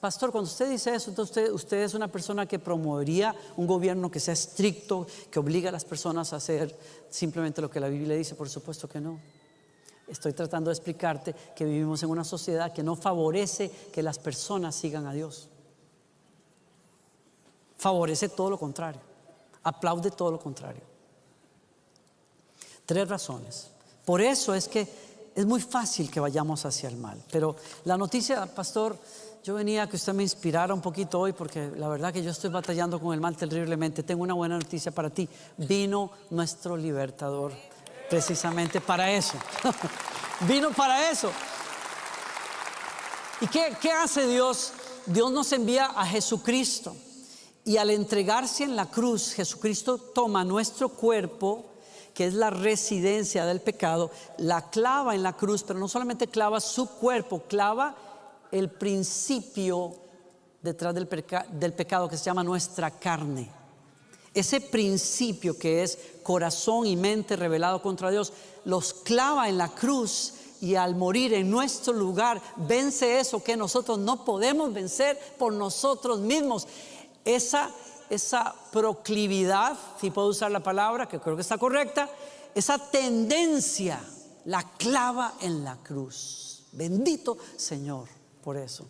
Pastor, 0.00 0.30
cuando 0.30 0.48
usted 0.48 0.70
dice 0.70 0.94
eso, 0.94 1.10
entonces 1.10 1.50
usted, 1.50 1.78
es 1.78 1.94
una 1.94 2.06
persona 2.06 2.46
que 2.46 2.58
promovería 2.58 3.34
un 3.56 3.66
gobierno 3.66 4.10
que 4.10 4.20
sea 4.20 4.34
estricto, 4.34 5.06
que 5.30 5.40
obliga 5.40 5.70
a 5.70 5.72
las 5.72 5.84
personas 5.84 6.32
a 6.32 6.36
hacer 6.36 6.78
simplemente 7.08 7.60
lo 7.60 7.70
que 7.70 7.80
la 7.80 7.88
Biblia 7.88 8.14
dice. 8.14 8.34
Por 8.34 8.48
supuesto 8.48 8.88
que 8.88 9.00
no. 9.00 9.18
Estoy 10.06 10.34
tratando 10.34 10.70
de 10.70 10.74
explicarte 10.74 11.34
que 11.56 11.64
vivimos 11.64 12.02
en 12.02 12.10
una 12.10 12.22
sociedad 12.22 12.72
que 12.72 12.82
no 12.82 12.94
favorece 12.96 13.70
que 13.92 14.02
las 14.02 14.18
personas 14.18 14.76
sigan 14.76 15.06
a 15.06 15.12
Dios. 15.12 15.48
Favorece 17.78 18.28
todo 18.28 18.50
lo 18.50 18.58
contrario. 18.58 19.00
Aplaude 19.64 20.10
todo 20.10 20.30
lo 20.30 20.38
contrario. 20.38 20.91
Tres 22.86 23.08
razones. 23.08 23.68
Por 24.04 24.20
eso 24.20 24.54
es 24.54 24.68
que 24.68 24.88
es 25.34 25.46
muy 25.46 25.60
fácil 25.60 26.10
que 26.10 26.20
vayamos 26.20 26.64
hacia 26.64 26.88
el 26.88 26.96
mal. 26.96 27.22
Pero 27.30 27.56
la 27.84 27.96
noticia, 27.96 28.46
pastor, 28.46 28.98
yo 29.44 29.54
venía 29.54 29.84
a 29.84 29.88
que 29.88 29.96
usted 29.96 30.12
me 30.12 30.22
inspirara 30.22 30.74
un 30.74 30.80
poquito 30.80 31.18
hoy 31.18 31.32
porque 31.32 31.70
la 31.76 31.88
verdad 31.88 32.12
que 32.12 32.22
yo 32.22 32.30
estoy 32.30 32.50
batallando 32.50 33.00
con 33.00 33.14
el 33.14 33.20
mal 33.20 33.36
terriblemente. 33.36 34.02
Tengo 34.02 34.22
una 34.22 34.34
buena 34.34 34.58
noticia 34.58 34.92
para 34.92 35.10
ti. 35.10 35.28
Vino 35.56 36.10
nuestro 36.30 36.76
libertador 36.76 37.52
precisamente 38.08 38.80
para 38.80 39.10
eso. 39.10 39.34
Vino 40.46 40.70
para 40.70 41.10
eso. 41.10 41.30
¿Y 43.40 43.46
qué, 43.48 43.76
qué 43.80 43.90
hace 43.90 44.26
Dios? 44.28 44.72
Dios 45.06 45.32
nos 45.32 45.50
envía 45.52 45.86
a 45.86 46.06
Jesucristo. 46.06 46.94
Y 47.64 47.76
al 47.76 47.90
entregarse 47.90 48.64
en 48.64 48.76
la 48.76 48.90
cruz, 48.90 49.32
Jesucristo 49.32 49.98
toma 49.98 50.44
nuestro 50.44 50.88
cuerpo, 50.88 51.71
que 52.14 52.26
es 52.26 52.34
la 52.34 52.50
residencia 52.50 53.44
del 53.46 53.60
pecado, 53.60 54.10
la 54.38 54.70
clava 54.70 55.14
en 55.14 55.22
la 55.22 55.32
cruz, 55.34 55.62
pero 55.62 55.78
no 55.78 55.88
solamente 55.88 56.28
clava 56.28 56.60
su 56.60 56.86
cuerpo, 56.86 57.42
clava 57.48 57.96
el 58.50 58.68
principio 58.70 59.94
detrás 60.62 60.94
del, 60.94 61.08
pecado 61.08 62.08
que 62.08 62.16
se 62.16 62.24
llama 62.24 62.44
nuestra 62.44 62.90
carne. 62.90 63.50
Ese 64.34 64.60
principio 64.60 65.58
que 65.58 65.82
es 65.82 65.98
corazón 66.22 66.86
y 66.86 66.96
mente 66.96 67.36
revelado 67.36 67.82
contra 67.82 68.10
Dios, 68.10 68.32
los 68.64 68.94
clava 68.94 69.48
en 69.48 69.58
la 69.58 69.68
cruz 69.68 70.34
y 70.60 70.76
al 70.76 70.94
morir 70.94 71.34
en 71.34 71.50
nuestro 71.50 71.92
lugar 71.92 72.40
vence 72.56 73.18
eso 73.18 73.42
que 73.42 73.56
nosotros 73.56 73.98
no 73.98 74.24
podemos 74.24 74.72
vencer 74.72 75.18
por 75.38 75.52
nosotros 75.52 76.20
mismos. 76.20 76.68
Esa, 77.24 77.70
esa 78.12 78.54
proclividad, 78.70 79.76
si 79.98 80.10
puedo 80.10 80.28
usar 80.28 80.50
la 80.50 80.60
palabra, 80.60 81.08
que 81.08 81.18
creo 81.18 81.34
que 81.34 81.40
está 81.40 81.56
correcta, 81.56 82.10
esa 82.54 82.76
tendencia 82.78 83.98
la 84.44 84.62
clava 84.76 85.34
en 85.40 85.64
la 85.64 85.76
cruz. 85.76 86.64
Bendito 86.72 87.38
Señor 87.56 88.08
por 88.44 88.58
eso. 88.58 88.84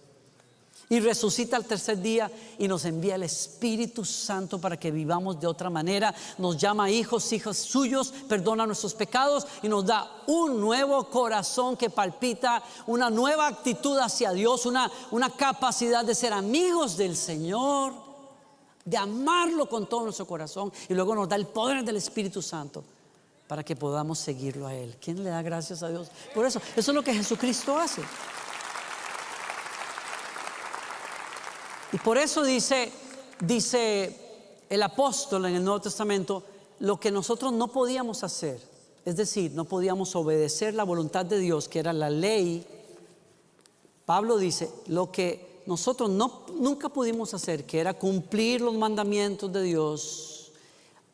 Y 0.89 0.99
resucita 1.01 1.57
al 1.57 1.65
tercer 1.65 2.03
día 2.03 2.31
y 2.59 2.67
nos 2.67 2.85
envía 2.85 3.15
el 3.15 3.23
Espíritu 3.23 4.05
Santo 4.05 4.61
para 4.61 4.77
que 4.77 4.91
vivamos 4.91 5.41
de 5.41 5.47
otra 5.47 5.71
manera. 5.71 6.13
Nos 6.37 6.59
llama 6.59 6.91
hijos, 6.91 7.33
hijas 7.33 7.57
suyos, 7.57 8.13
perdona 8.29 8.67
nuestros 8.67 8.93
pecados 8.93 9.47
y 9.63 9.69
nos 9.69 9.87
da 9.87 10.11
un 10.27 10.61
nuevo 10.61 11.05
corazón 11.09 11.77
que 11.77 11.89
palpita, 11.89 12.63
una 12.89 13.09
nueva 13.09 13.47
actitud 13.47 13.97
hacia 13.99 14.33
Dios, 14.33 14.67
una, 14.67 14.91
una 15.13 15.31
capacidad 15.31 16.05
de 16.05 16.15
ser 16.15 16.33
amigos 16.33 16.97
del 16.97 17.17
Señor, 17.17 17.95
de 18.85 18.97
amarlo 18.97 19.69
con 19.69 19.89
todo 19.89 20.05
nuestro 20.05 20.27
corazón. 20.27 20.73
Y 20.89 20.95
luego 20.95 21.15
nos 21.15 21.29
da 21.29 21.37
el 21.37 21.47
poder 21.47 21.85
del 21.85 21.97
Espíritu 21.97 22.43
Santo 22.43 22.85
para 23.47 23.63
que 23.63 23.77
podamos 23.77 24.19
seguirlo 24.19 24.67
a 24.67 24.75
Él. 24.75 24.97
¿Quién 25.01 25.23
le 25.23 25.31
da 25.31 25.43
gracias 25.43 25.83
a 25.83 25.89
Dios? 25.89 26.09
Por 26.35 26.47
eso, 26.47 26.61
eso 26.77 26.91
es 26.91 26.95
lo 26.95 27.03
que 27.03 27.15
Jesucristo 27.15 27.77
hace. 27.77 28.03
Y 31.93 31.99
por 31.99 32.17
eso 32.17 32.43
dice, 32.43 32.91
dice 33.41 34.19
el 34.71 34.83
apóstol 34.83 35.45
en 35.45 35.57
el 35.57 35.65
Nuevo 35.65 35.83
Testamento, 35.83 36.43
lo 36.79 36.99
que 36.99 37.11
nosotros 37.11 37.53
no 37.53 37.69
podíamos 37.69 38.25
hacer, 38.25 38.59
es 39.05 39.17
decir, 39.17 39.53
no 39.53 39.67
podíamos 39.67 40.17
obedecer 40.17 40.73
la 40.75 40.85
voluntad 40.85 41.27
de 41.27 41.39
Dios, 41.39 41.69
que 41.69 41.81
era 41.81 41.93
la 41.93 42.09
ley. 42.09 42.67
Pablo 44.07 44.39
dice, 44.39 44.71
lo 44.87 45.13
que 45.13 45.52
nosotros 45.67 46.11
no, 46.11 46.47
nunca 46.59 46.89
pudimos 46.89 47.35
hacer, 47.35 47.65
que 47.65 47.81
era 47.81 47.95
cumplir 47.95 48.61
los 48.61 48.75
mandamientos 48.75 49.53
de 49.53 49.63
Dios, 49.63 50.53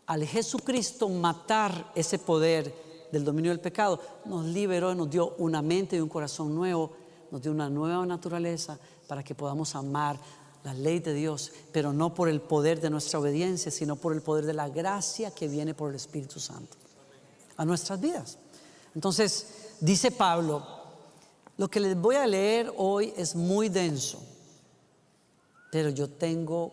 al 0.07 0.25
Jesucristo 0.25 1.09
matar 1.09 1.93
ese 1.95 2.19
poder 2.19 2.75
del 3.13 3.25
dominio 3.25 3.51
del 3.51 3.61
pecado, 3.61 4.01
nos 4.25 4.47
liberó 4.47 4.93
y 4.93 4.97
nos 4.97 5.11
dio 5.11 5.35
una 5.39 5.63
mente 5.63 5.97
y 5.97 6.01
un 6.01 6.09
corazón 6.09 6.55
nuevo, 6.55 6.93
nos 7.31 7.43
dio 7.43 7.53
una 7.53 7.69
nueva 7.69 8.05
naturaleza 8.07 8.79
para 9.07 9.23
que 9.23 9.35
podamos 9.35 9.75
amar 9.75 10.19
la 10.65 10.75
ley 10.75 10.99
de 10.99 11.15
Dios, 11.15 11.53
pero 11.73 11.93
no 11.93 12.15
por 12.15 12.29
el 12.29 12.41
poder 12.41 12.81
de 12.81 12.91
nuestra 12.91 13.19
obediencia, 13.19 13.71
sino 13.71 13.97
por 13.97 14.13
el 14.13 14.23
poder 14.23 14.45
de 14.45 14.55
la 14.55 14.69
gracia 14.69 15.31
que 15.31 15.49
viene 15.49 15.75
por 15.75 15.91
el 15.91 15.97
Espíritu 15.97 16.41
Santo 16.41 16.77
a 17.57 17.65
nuestras 17.65 18.01
vidas. 18.01 18.39
Entonces, 18.95 19.75
dice 19.81 20.11
Pablo, 20.11 20.67
lo 21.57 21.69
que 21.69 21.81
les 21.81 22.01
voy 22.01 22.17
a 22.17 22.27
leer 22.27 22.73
hoy 22.77 23.13
es 23.17 23.35
muy 23.35 23.69
denso, 23.69 24.21
pero 25.71 25.91
yo 25.91 26.09
tengo 26.09 26.73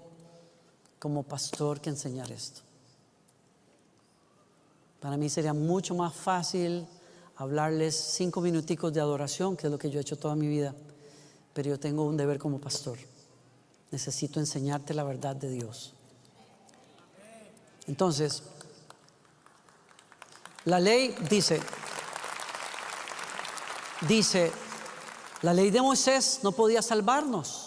como 0.99 1.23
pastor 1.23 1.81
que 1.81 1.89
enseñar 1.89 2.31
esto. 2.31 2.61
Para 4.99 5.17
mí 5.17 5.29
sería 5.29 5.53
mucho 5.53 5.93
más 5.93 6.13
fácil 6.13 6.87
hablarles 7.37 7.95
cinco 7.95 8.41
minuticos 8.41 8.93
de 8.93 9.01
adoración, 9.01 9.55
que 9.55 9.67
es 9.67 9.71
lo 9.71 9.77
que 9.77 9.89
yo 9.89 9.99
he 9.99 10.01
hecho 10.01 10.17
toda 10.17 10.35
mi 10.35 10.47
vida, 10.47 10.73
pero 11.53 11.69
yo 11.69 11.79
tengo 11.79 12.05
un 12.05 12.17
deber 12.17 12.39
como 12.39 12.59
pastor 12.59 12.97
necesito 13.95 14.41
enseñarte 14.41 14.93
la 14.93 15.05
verdad 15.05 15.37
de 15.37 15.49
Dios. 15.49 15.93
Entonces, 17.87 18.43
la 20.65 20.81
ley 20.81 21.15
dice, 21.29 21.61
dice, 24.01 24.51
la 25.43 25.53
ley 25.53 25.71
de 25.71 25.81
Moisés 25.81 26.41
no 26.43 26.51
podía 26.51 26.81
salvarnos, 26.81 27.64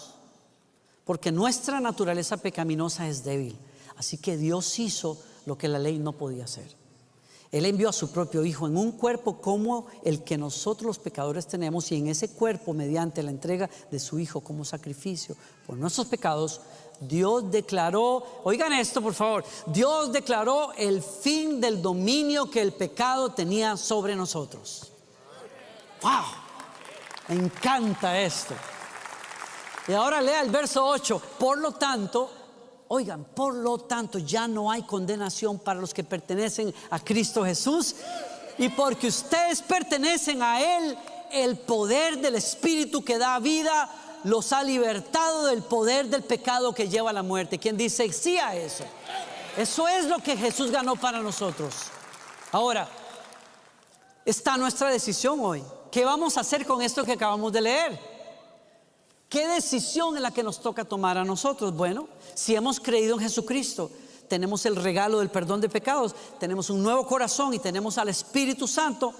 porque 1.05 1.31
nuestra 1.31 1.79
naturaleza 1.79 2.37
pecaminosa 2.37 3.07
es 3.07 3.23
débil. 3.23 3.57
Así 3.97 4.17
que 4.17 4.37
Dios 4.37 4.79
hizo 4.79 5.17
lo 5.45 5.57
que 5.57 5.67
la 5.67 5.79
ley 5.79 5.99
no 5.99 6.13
podía 6.13 6.45
hacer. 6.45 6.79
Él 7.51 7.65
envió 7.65 7.89
a 7.89 7.93
su 7.93 8.11
propio 8.11 8.45
Hijo 8.45 8.67
en 8.67 8.77
un 8.77 8.91
cuerpo 8.91 9.41
como 9.41 9.87
el 10.03 10.23
que 10.23 10.37
nosotros 10.37 10.85
los 10.85 10.99
pecadores 10.99 11.47
tenemos 11.47 11.91
y 11.91 11.95
en 11.95 12.07
ese 12.07 12.29
cuerpo, 12.29 12.73
mediante 12.73 13.23
la 13.23 13.31
entrega 13.31 13.69
de 13.89 13.99
su 13.99 14.19
Hijo 14.19 14.41
como 14.41 14.63
sacrificio 14.63 15.35
por 15.65 15.75
nuestros 15.75 16.07
pecados, 16.07 16.61
Dios 16.99 17.49
declaró, 17.49 18.41
oigan 18.43 18.73
esto 18.73 19.01
por 19.01 19.13
favor, 19.13 19.43
Dios 19.67 20.11
declaró 20.11 20.73
el 20.73 21.01
fin 21.01 21.59
del 21.59 21.81
dominio 21.81 22.51
que 22.51 22.61
el 22.61 22.73
pecado 22.73 23.31
tenía 23.31 23.77
sobre 23.77 24.15
nosotros. 24.15 24.91
¡Wow! 26.03 26.11
Me 27.29 27.35
encanta 27.35 28.19
esto. 28.21 28.53
Y 29.87 29.93
ahora 29.93 30.21
lea 30.21 30.41
el 30.41 30.49
verso 30.49 30.85
8. 30.85 31.21
Por 31.37 31.57
lo 31.57 31.71
tanto, 31.71 32.31
Oigan, 32.91 33.23
por 33.23 33.53
lo 33.53 33.77
tanto 33.77 34.17
ya 34.17 34.47
no 34.47 34.71
hay 34.71 34.81
condenación 34.81 35.59
para 35.59 35.79
los 35.79 35.93
que 35.93 36.03
pertenecen 36.03 36.73
a 36.89 36.99
Cristo 36.99 37.45
Jesús. 37.45 37.95
Y 38.57 38.69
porque 38.69 39.07
ustedes 39.07 39.61
pertenecen 39.61 40.41
a 40.41 40.59
Él, 40.59 40.97
el 41.31 41.57
poder 41.59 42.17
del 42.17 42.33
Espíritu 42.33 43.03
que 43.03 43.19
da 43.19 43.37
vida 43.37 43.89
los 44.23 44.51
ha 44.53 44.63
libertado 44.63 45.45
del 45.45 45.61
poder 45.61 46.07
del 46.07 46.23
pecado 46.23 46.73
que 46.73 46.89
lleva 46.89 47.11
a 47.11 47.13
la 47.13 47.21
muerte. 47.21 47.59
¿Quién 47.59 47.77
dice 47.77 48.11
sí 48.11 48.39
a 48.39 48.55
eso? 48.55 48.83
Eso 49.55 49.87
es 49.87 50.05
lo 50.05 50.17
que 50.17 50.35
Jesús 50.35 50.71
ganó 50.71 50.95
para 50.95 51.19
nosotros. 51.19 51.75
Ahora, 52.51 52.89
está 54.25 54.57
nuestra 54.57 54.89
decisión 54.89 55.39
hoy. 55.41 55.63
¿Qué 55.91 56.03
vamos 56.05 56.37
a 56.37 56.41
hacer 56.41 56.65
con 56.65 56.81
esto 56.81 57.03
que 57.03 57.13
acabamos 57.13 57.53
de 57.53 57.61
leer? 57.61 58.08
¿Qué 59.29 59.47
decisión 59.47 60.15
es 60.15 60.23
la 60.23 60.31
que 60.31 60.41
nos 60.41 60.59
toca 60.59 60.83
tomar 60.83 61.15
a 61.19 61.23
nosotros? 61.23 61.75
Bueno, 61.75 62.07
si 62.33 62.55
hemos 62.55 62.79
creído 62.79 63.13
en 63.13 63.21
Jesucristo, 63.21 63.91
tenemos 64.27 64.65
el 64.65 64.75
regalo 64.75 65.19
del 65.19 65.29
perdón 65.29 65.61
de 65.61 65.69
pecados, 65.69 66.15
tenemos 66.39 66.71
un 66.71 66.81
nuevo 66.81 67.05
corazón 67.05 67.53
y 67.53 67.59
tenemos 67.59 67.99
al 67.99 68.09
Espíritu 68.09 68.67
Santo, 68.67 69.13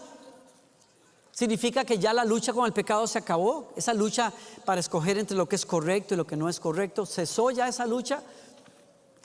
significa 1.32 1.86
que 1.86 2.00
ya 2.00 2.12
la 2.12 2.26
lucha 2.26 2.54
con 2.54 2.66
el 2.66 2.74
pecado 2.74 3.06
se 3.06 3.20
acabó. 3.20 3.72
Esa 3.76 3.94
lucha 3.94 4.34
para 4.66 4.82
escoger 4.82 5.20
entre 5.20 5.38
lo 5.38 5.48
que 5.48 5.56
es 5.56 5.66
correcto 5.66 6.16
y 6.16 6.18
lo 6.18 6.26
que 6.26 6.36
no 6.36 6.50
es 6.50 6.60
correcto, 6.60 7.06
cesó 7.06 7.52
ya 7.52 7.68
esa 7.68 7.86
lucha. 7.86 8.24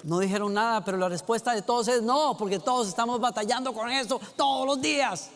No 0.02 0.18
dijeron 0.18 0.52
nada, 0.52 0.84
pero 0.84 0.98
la 0.98 1.08
respuesta 1.08 1.54
de 1.54 1.62
todos 1.62 1.88
es 1.88 2.02
no, 2.02 2.36
porque 2.36 2.58
todos 2.58 2.88
estamos 2.88 3.18
batallando 3.20 3.72
con 3.72 3.90
eso 3.90 4.20
todos 4.36 4.66
los 4.66 4.82
días. 4.82 5.30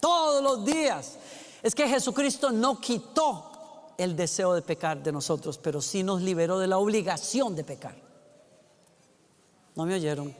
Todos 0.00 0.42
los 0.42 0.64
días. 0.64 1.18
Es 1.62 1.74
que 1.74 1.86
Jesucristo 1.86 2.50
no 2.50 2.80
quitó 2.80 3.49
el 4.02 4.16
deseo 4.16 4.54
de 4.54 4.62
pecar 4.62 5.02
de 5.02 5.12
nosotros, 5.12 5.58
pero 5.58 5.80
sí 5.82 6.02
nos 6.02 6.22
liberó 6.22 6.58
de 6.58 6.66
la 6.66 6.78
obligación 6.78 7.54
de 7.54 7.64
pecar. 7.64 7.94
¿No 9.76 9.84
me 9.84 9.94
oyeron? 9.94 10.34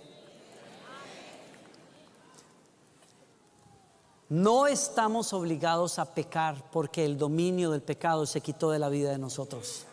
No 4.31 4.67
estamos 4.67 5.33
obligados 5.33 5.99
a 5.99 6.15
pecar 6.15 6.71
porque 6.71 7.05
el 7.05 7.19
dominio 7.19 7.71
del 7.71 7.83
pecado 7.83 8.27
se 8.27 8.41
quitó 8.41 8.71
de 8.71 8.79
la 8.79 8.89
vida 8.89 9.11
de 9.11 9.19
nosotros. 9.19 9.85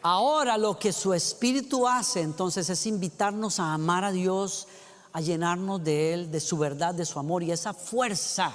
Ahora 0.00 0.56
lo 0.56 0.78
que 0.78 0.92
su 0.92 1.12
espíritu 1.12 1.86
hace 1.86 2.22
entonces 2.22 2.70
es 2.70 2.86
invitarnos 2.86 3.60
a 3.60 3.74
amar 3.74 4.04
a 4.04 4.12
Dios, 4.12 4.66
a 5.12 5.20
llenarnos 5.20 5.84
de 5.84 6.14
Él, 6.14 6.30
de 6.30 6.40
su 6.40 6.56
verdad, 6.56 6.94
de 6.94 7.04
su 7.04 7.18
amor 7.18 7.42
y 7.42 7.52
esa 7.52 7.74
fuerza 7.74 8.54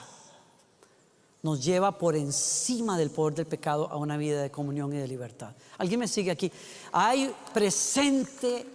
nos 1.43 1.63
lleva 1.63 1.97
por 1.97 2.15
encima 2.15 2.97
del 2.97 3.11
poder 3.11 3.35
del 3.35 3.45
pecado 3.45 3.89
a 3.89 3.97
una 3.97 4.17
vida 4.17 4.41
de 4.41 4.51
comunión 4.51 4.91
y 4.93 4.97
de 4.97 5.07
libertad. 5.07 5.53
¿Alguien 5.77 5.99
me 5.99 6.07
sigue 6.07 6.31
aquí? 6.31 6.51
Hay 6.91 7.33
presente, 7.53 8.65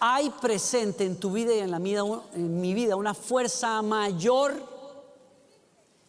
hay 0.00 0.30
presente 0.30 1.04
en 1.04 1.16
tu 1.16 1.32
vida 1.32 1.54
y 1.54 1.58
en, 1.60 1.70
la 1.70 1.78
vida, 1.78 2.02
en 2.34 2.60
mi 2.60 2.74
vida 2.74 2.96
una 2.96 3.14
fuerza 3.14 3.80
mayor 3.82 4.62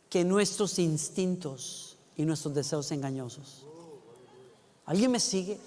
que 0.10 0.24
nuestros 0.24 0.80
instintos 0.80 1.98
y 2.18 2.26
nuestros 2.26 2.54
deseos 2.54 2.92
engañosos. 2.92 3.64
¿Alguien 4.86 5.12
me 5.12 5.20
sigue? 5.20 5.60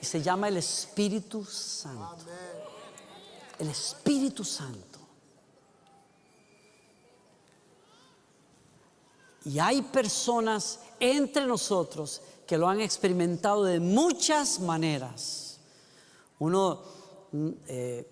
Y 0.00 0.06
se 0.06 0.22
llama 0.22 0.48
el 0.48 0.56
Espíritu 0.56 1.44
Santo. 1.44 2.16
El 3.58 3.68
Espíritu 3.68 4.42
Santo. 4.42 4.93
Y 9.44 9.58
hay 9.58 9.82
personas 9.82 10.80
entre 10.98 11.46
nosotros 11.46 12.22
que 12.46 12.58
lo 12.58 12.68
han 12.68 12.80
experimentado 12.80 13.64
de 13.64 13.80
muchas 13.80 14.60
maneras. 14.60 15.60
Uno, 16.38 16.82
mm, 17.32 17.48
eh, 17.68 18.08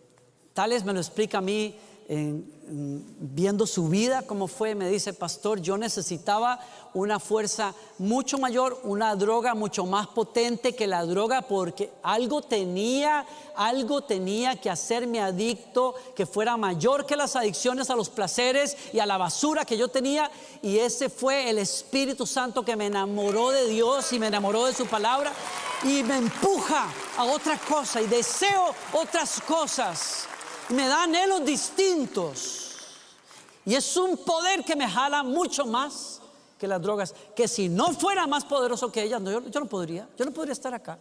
tales 0.52 0.84
me 0.84 0.92
lo 0.92 1.00
explica 1.00 1.38
a 1.38 1.42
mí 1.42 1.76
viendo 2.14 3.66
su 3.66 3.88
vida, 3.88 4.22
cómo 4.22 4.46
fue, 4.46 4.74
me 4.74 4.88
dice, 4.88 5.12
pastor, 5.12 5.60
yo 5.60 5.76
necesitaba 5.76 6.58
una 6.94 7.18
fuerza 7.18 7.74
mucho 7.98 8.38
mayor, 8.38 8.80
una 8.84 9.14
droga 9.14 9.54
mucho 9.54 9.84
más 9.84 10.06
potente 10.08 10.74
que 10.74 10.86
la 10.86 11.04
droga, 11.04 11.42
porque 11.42 11.90
algo 12.02 12.40
tenía, 12.42 13.26
algo 13.56 14.02
tenía 14.02 14.56
que 14.56 14.70
hacerme 14.70 15.20
adicto, 15.20 15.94
que 16.14 16.24
fuera 16.26 16.56
mayor 16.56 17.04
que 17.04 17.16
las 17.16 17.36
adicciones 17.36 17.90
a 17.90 17.96
los 17.96 18.08
placeres 18.08 18.76
y 18.92 18.98
a 18.98 19.06
la 19.06 19.18
basura 19.18 19.64
que 19.64 19.76
yo 19.76 19.88
tenía. 19.88 20.30
Y 20.62 20.78
ese 20.78 21.10
fue 21.10 21.50
el 21.50 21.58
Espíritu 21.58 22.26
Santo 22.26 22.64
que 22.64 22.76
me 22.76 22.86
enamoró 22.86 23.50
de 23.50 23.68
Dios 23.68 24.12
y 24.12 24.18
me 24.18 24.28
enamoró 24.28 24.66
de 24.66 24.74
su 24.74 24.86
palabra 24.86 25.32
y 25.84 26.02
me 26.02 26.16
empuja 26.16 26.88
a 27.16 27.24
otra 27.24 27.58
cosa 27.58 28.00
y 28.00 28.06
deseo 28.06 28.74
otras 28.92 29.40
cosas 29.40 30.28
me 30.72 30.86
da 30.86 31.04
anhelos 31.04 31.44
distintos. 31.44 32.76
Y 33.64 33.74
es 33.74 33.96
un 33.96 34.16
poder 34.16 34.64
que 34.64 34.74
me 34.74 34.88
jala 34.88 35.22
mucho 35.22 35.66
más 35.66 36.20
que 36.58 36.66
las 36.66 36.80
drogas. 36.82 37.14
Que 37.36 37.46
si 37.46 37.68
no 37.68 37.92
fuera 37.92 38.26
más 38.26 38.44
poderoso 38.44 38.90
que 38.90 39.02
ellas, 39.02 39.22
yo, 39.22 39.40
no 39.60 39.66
podría. 39.66 40.08
Yo 40.18 40.24
no 40.24 40.32
podría 40.32 40.52
estar 40.52 40.74
acá. 40.74 40.98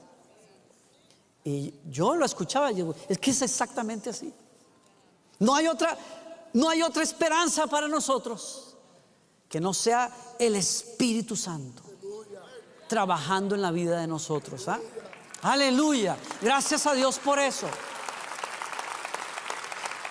Y 1.43 1.73
yo 1.89 2.15
lo 2.15 2.25
escuchaba 2.25 2.71
y 2.71 2.75
digo, 2.75 2.95
es 3.09 3.17
que 3.17 3.31
es 3.31 3.41
exactamente 3.41 4.11
así. 4.11 4.31
No 5.39 5.55
hay 5.55 5.67
otra, 5.67 5.97
no 6.53 6.69
hay 6.69 6.83
otra 6.83 7.01
esperanza 7.01 7.65
para 7.65 7.87
nosotros 7.87 8.75
que 9.49 9.59
no 9.59 9.73
sea 9.73 10.11
el 10.37 10.55
Espíritu 10.55 11.35
Santo 11.35 11.81
trabajando 12.87 13.55
en 13.55 13.61
la 13.61 13.71
vida 13.71 14.01
de 14.01 14.07
nosotros. 14.07 14.67
¿ah? 14.67 14.77
Aleluya. 15.43 16.17
Gracias 16.41 16.85
a 16.85 16.93
Dios 16.93 17.19
por 17.19 17.39
eso. 17.39 17.67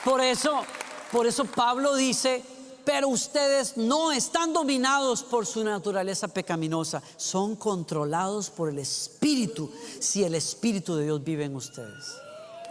Por 0.04 0.20
eso, 0.20 0.64
por 1.12 1.26
eso 1.26 1.44
Pablo 1.44 1.94
dice, 1.94 2.42
pero 2.84 3.08
ustedes 3.08 3.76
no 3.76 4.12
están 4.12 4.52
dominados 4.52 5.22
por 5.22 5.46
su 5.46 5.62
naturaleza 5.62 6.28
pecaminosa, 6.28 7.02
son 7.16 7.56
controlados 7.56 8.48
por 8.50 8.70
el 8.70 8.78
Espíritu, 8.78 9.70
si 9.98 10.24
el 10.24 10.34
Espíritu 10.34 10.96
de 10.96 11.04
Dios 11.04 11.22
vive 11.22 11.44
en 11.44 11.56
ustedes. 11.56 12.16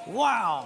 ¡Wow! 0.08 0.64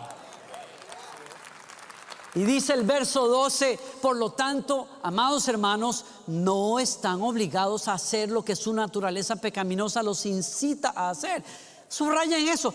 Y 2.35 2.43
dice 2.45 2.73
el 2.73 2.83
verso 2.83 3.27
12, 3.27 3.77
por 4.01 4.15
lo 4.15 4.31
tanto, 4.31 4.87
amados 5.03 5.47
hermanos, 5.47 6.05
no 6.25 6.79
están 6.79 7.21
obligados 7.21 7.87
a 7.87 7.93
hacer 7.93 8.31
lo 8.31 8.43
que 8.43 8.55
su 8.55 8.73
naturaleza 8.73 9.35
pecaminosa 9.35 10.01
los 10.01 10.25
incita 10.25 10.93
a 10.95 11.11
hacer. 11.11 11.43
Subrayen 11.87 12.47
eso. 12.47 12.73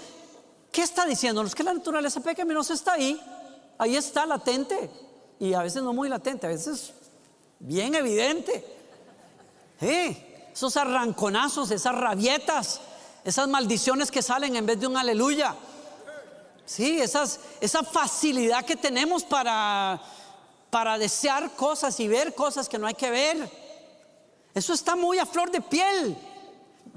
¿Qué 0.70 0.83
está 0.83 1.07
diciéndonos? 1.07 1.55
Que 1.57 1.64
la 1.64 1.74
naturaleza 1.74 2.20
pecaminosa 2.20 2.74
está 2.74 2.92
ahí 2.92 3.20
ahí 3.79 3.97
está 3.97 4.27
latente. 4.27 4.91
Y 5.41 5.55
a 5.55 5.62
veces 5.62 5.83
no 5.83 5.93
muy 5.93 6.09
latente, 6.09 6.47
a 6.47 6.51
veces 6.51 6.93
bien 7.61 7.95
evidente. 7.95 8.64
esos 9.81 10.77
arranconazos, 10.77 11.71
esas 11.71 11.95
rabietas, 11.95 12.81
esas 13.25 13.49
maldiciones 13.49 14.11
que 14.11 14.23
salen 14.23 14.57
en 14.57 14.67
vez 14.67 14.81
de 14.81 14.87
un 14.88 14.97
aleluya. 14.97 15.55
Sí, 16.67 17.01
esas, 17.01 17.41
esa 17.61 17.83
facilidad 17.83 18.64
que 18.64 18.77
tenemos 18.77 19.25
para 19.25 20.01
desear 20.99 21.53
cosas 21.53 21.99
y 22.01 22.09
ver 22.09 22.35
cosas 22.35 22.69
que 22.69 22.79
no 22.79 22.87
hay 22.87 22.95
que 22.95 23.11
ver. 23.11 23.69
Eso 24.53 24.73
está 24.73 24.97
muy 24.97 25.19
a 25.19 25.27
flor 25.27 25.51
de 25.51 25.61
piel. 25.61 26.19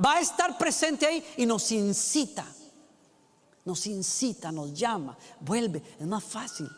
Va 0.03 0.15
a 0.15 0.19
estar 0.19 0.57
presente 0.57 1.05
ahí 1.05 1.25
y 1.37 1.45
nos 1.45 1.71
incita 1.71 2.45
nos 3.65 3.85
incita, 3.87 4.51
nos 4.51 4.73
llama, 4.73 5.17
vuelve, 5.39 5.81
es 5.99 6.07
más 6.07 6.23
fácil. 6.23 6.69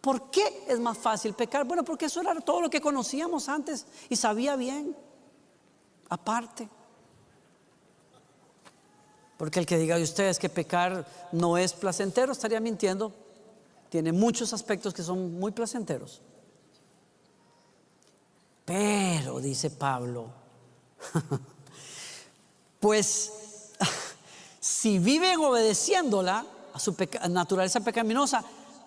¿Por 0.00 0.30
qué 0.30 0.64
es 0.68 0.80
más 0.80 0.98
fácil 0.98 1.34
pecar? 1.34 1.64
Bueno, 1.64 1.84
porque 1.84 2.06
eso 2.06 2.20
era 2.20 2.34
todo 2.40 2.60
lo 2.60 2.70
que 2.70 2.80
conocíamos 2.80 3.48
antes 3.48 3.86
y 4.08 4.16
sabía 4.16 4.56
bien, 4.56 4.96
aparte. 6.08 6.68
Porque 9.36 9.60
el 9.60 9.66
que 9.66 9.78
diga 9.78 9.96
de 9.96 10.02
ustedes 10.02 10.38
que 10.38 10.48
pecar 10.48 11.06
no 11.32 11.56
es 11.56 11.72
placentero 11.72 12.32
estaría 12.32 12.60
mintiendo. 12.60 13.12
Tiene 13.90 14.12
muchos 14.12 14.52
aspectos 14.52 14.94
que 14.94 15.02
son 15.02 15.38
muy 15.38 15.52
placenteros. 15.52 16.20
Pero, 18.64 19.40
dice 19.40 19.70
Pablo, 19.70 20.32
pues 22.80 23.41
si 24.62 25.00
viven 25.00 25.40
obedeciéndola 25.40 26.46
a 26.72 26.78
su 26.78 26.94
naturaleza 27.28 27.80
pecaminosa, 27.80 28.44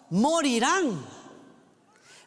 morirán. 0.10 1.06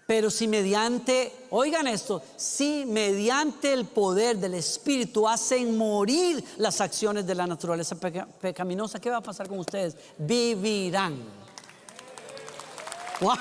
Pero 0.06 0.30
si 0.30 0.46
mediante, 0.46 1.46
oigan 1.48 1.86
esto, 1.86 2.22
si 2.36 2.84
mediante 2.86 3.72
el 3.72 3.86
poder 3.86 4.36
del 4.36 4.52
Espíritu 4.52 5.26
hacen 5.26 5.78
morir 5.78 6.44
las 6.58 6.82
acciones 6.82 7.26
de 7.26 7.34
la 7.34 7.46
naturaleza 7.46 7.96
pecaminosa, 7.96 9.00
¿qué 9.00 9.08
va 9.08 9.16
a 9.16 9.22
pasar 9.22 9.48
con 9.48 9.60
ustedes? 9.60 9.96
Vivirán. 10.18 11.16
Wow. 13.20 13.34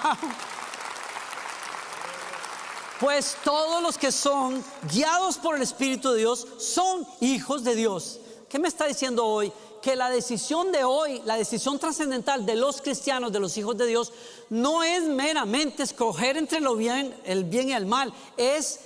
Pues 3.01 3.35
todos 3.43 3.83
los 3.83 3.97
que 3.97 4.13
son 4.13 4.63
guiados 4.89 5.37
por 5.37 5.57
el 5.57 5.61
Espíritu 5.61 6.11
de 6.11 6.19
Dios 6.19 6.47
son 6.59 7.05
hijos 7.19 7.65
de 7.65 7.75
Dios. 7.75 8.21
¿Qué 8.49 8.57
me 8.57 8.69
está 8.69 8.87
diciendo 8.87 9.25
hoy? 9.25 9.51
Que 9.81 9.95
la 9.95 10.09
decisión 10.09 10.71
de 10.71 10.83
hoy, 10.83 11.21
la 11.25 11.37
decisión 11.37 11.79
trascendental 11.79 12.45
de 12.45 12.55
los 12.55 12.81
cristianos, 12.81 13.31
de 13.31 13.39
los 13.39 13.57
hijos 13.57 13.77
de 13.77 13.87
Dios, 13.87 14.13
no 14.49 14.83
es 14.83 15.03
meramente 15.03 15.83
escoger 15.83 16.37
entre 16.37 16.59
lo 16.59 16.75
bien, 16.75 17.15
el 17.25 17.43
bien 17.43 17.69
y 17.69 17.73
el 17.73 17.85
mal, 17.85 18.13
es 18.37 18.79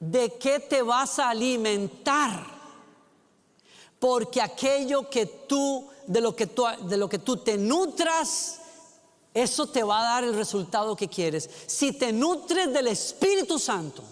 de 0.00 0.34
qué 0.34 0.60
te 0.60 0.82
vas 0.82 1.18
a 1.18 1.30
alimentar. 1.30 2.44
Porque 3.98 4.40
aquello 4.40 5.08
que 5.08 5.26
tú, 5.26 5.88
de 6.06 6.20
lo 6.20 6.34
que 6.34 6.48
tú, 6.48 6.64
de 6.82 6.96
lo 6.96 7.08
que 7.08 7.18
tú 7.18 7.36
te 7.36 7.56
nutras, 7.56 8.58
eso 9.34 9.66
te 9.68 9.82
va 9.82 10.00
a 10.00 10.14
dar 10.14 10.24
el 10.24 10.34
resultado 10.34 10.96
que 10.96 11.08
quieres. 11.08 11.48
Si 11.66 11.92
te 11.92 12.12
nutres 12.12 12.72
del 12.72 12.88
Espíritu 12.88 13.58
Santo, 13.58 14.02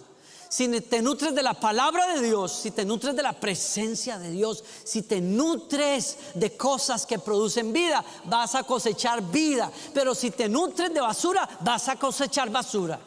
si 0.51 0.81
te 0.81 1.01
nutres 1.01 1.33
de 1.33 1.45
la 1.45 1.55
palabra 1.55 2.09
de 2.09 2.23
Dios, 2.23 2.51
si 2.51 2.73
te 2.73 2.85
nutres 2.85 3.15
de 3.15 3.23
la 3.23 3.33
presencia 3.33 4.19
de 4.19 4.33
Dios, 4.33 4.65
si 4.83 5.03
te 5.03 5.21
nutres 5.21 6.19
de 6.35 6.57
cosas 6.57 7.07
que 7.07 7.21
producen 7.21 7.73
vida, 7.73 8.05
vas 8.25 8.57
a 8.57 8.65
cosechar 8.65 9.23
vida. 9.23 9.71
Pero 9.95 10.13
si 10.13 10.33
te 10.33 10.49
nutres 10.49 10.93
de 10.93 11.01
basura, 11.01 11.49
vas 11.61 11.89
a 11.89 11.95
cosechar 11.95 12.51
basura. 12.51 12.99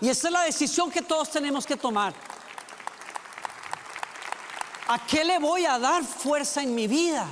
Y 0.00 0.08
esa 0.08 0.26
es 0.26 0.32
la 0.32 0.42
decisión 0.42 0.90
que 0.90 1.02
todos 1.02 1.30
tenemos 1.30 1.64
que 1.64 1.76
tomar. 1.76 2.12
¿A 4.88 5.06
qué 5.06 5.22
le 5.22 5.38
voy 5.38 5.64
a 5.64 5.78
dar 5.78 6.02
fuerza 6.02 6.60
en 6.60 6.74
mi 6.74 6.88
vida? 6.88 7.28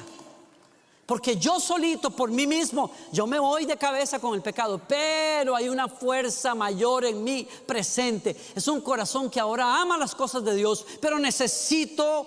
Porque 1.06 1.36
yo 1.36 1.60
solito, 1.60 2.10
por 2.10 2.32
mí 2.32 2.48
mismo, 2.48 2.90
yo 3.12 3.28
me 3.28 3.38
voy 3.38 3.64
de 3.64 3.76
cabeza 3.76 4.18
con 4.18 4.34
el 4.34 4.42
pecado, 4.42 4.80
pero 4.88 5.54
hay 5.54 5.68
una 5.68 5.86
fuerza 5.86 6.52
mayor 6.56 7.04
en 7.04 7.22
mí 7.22 7.46
presente. 7.64 8.36
Es 8.56 8.66
un 8.66 8.80
corazón 8.80 9.30
que 9.30 9.38
ahora 9.38 9.80
ama 9.80 9.96
las 9.96 10.16
cosas 10.16 10.44
de 10.44 10.56
Dios, 10.56 10.84
pero 11.00 11.20
necesito 11.20 12.26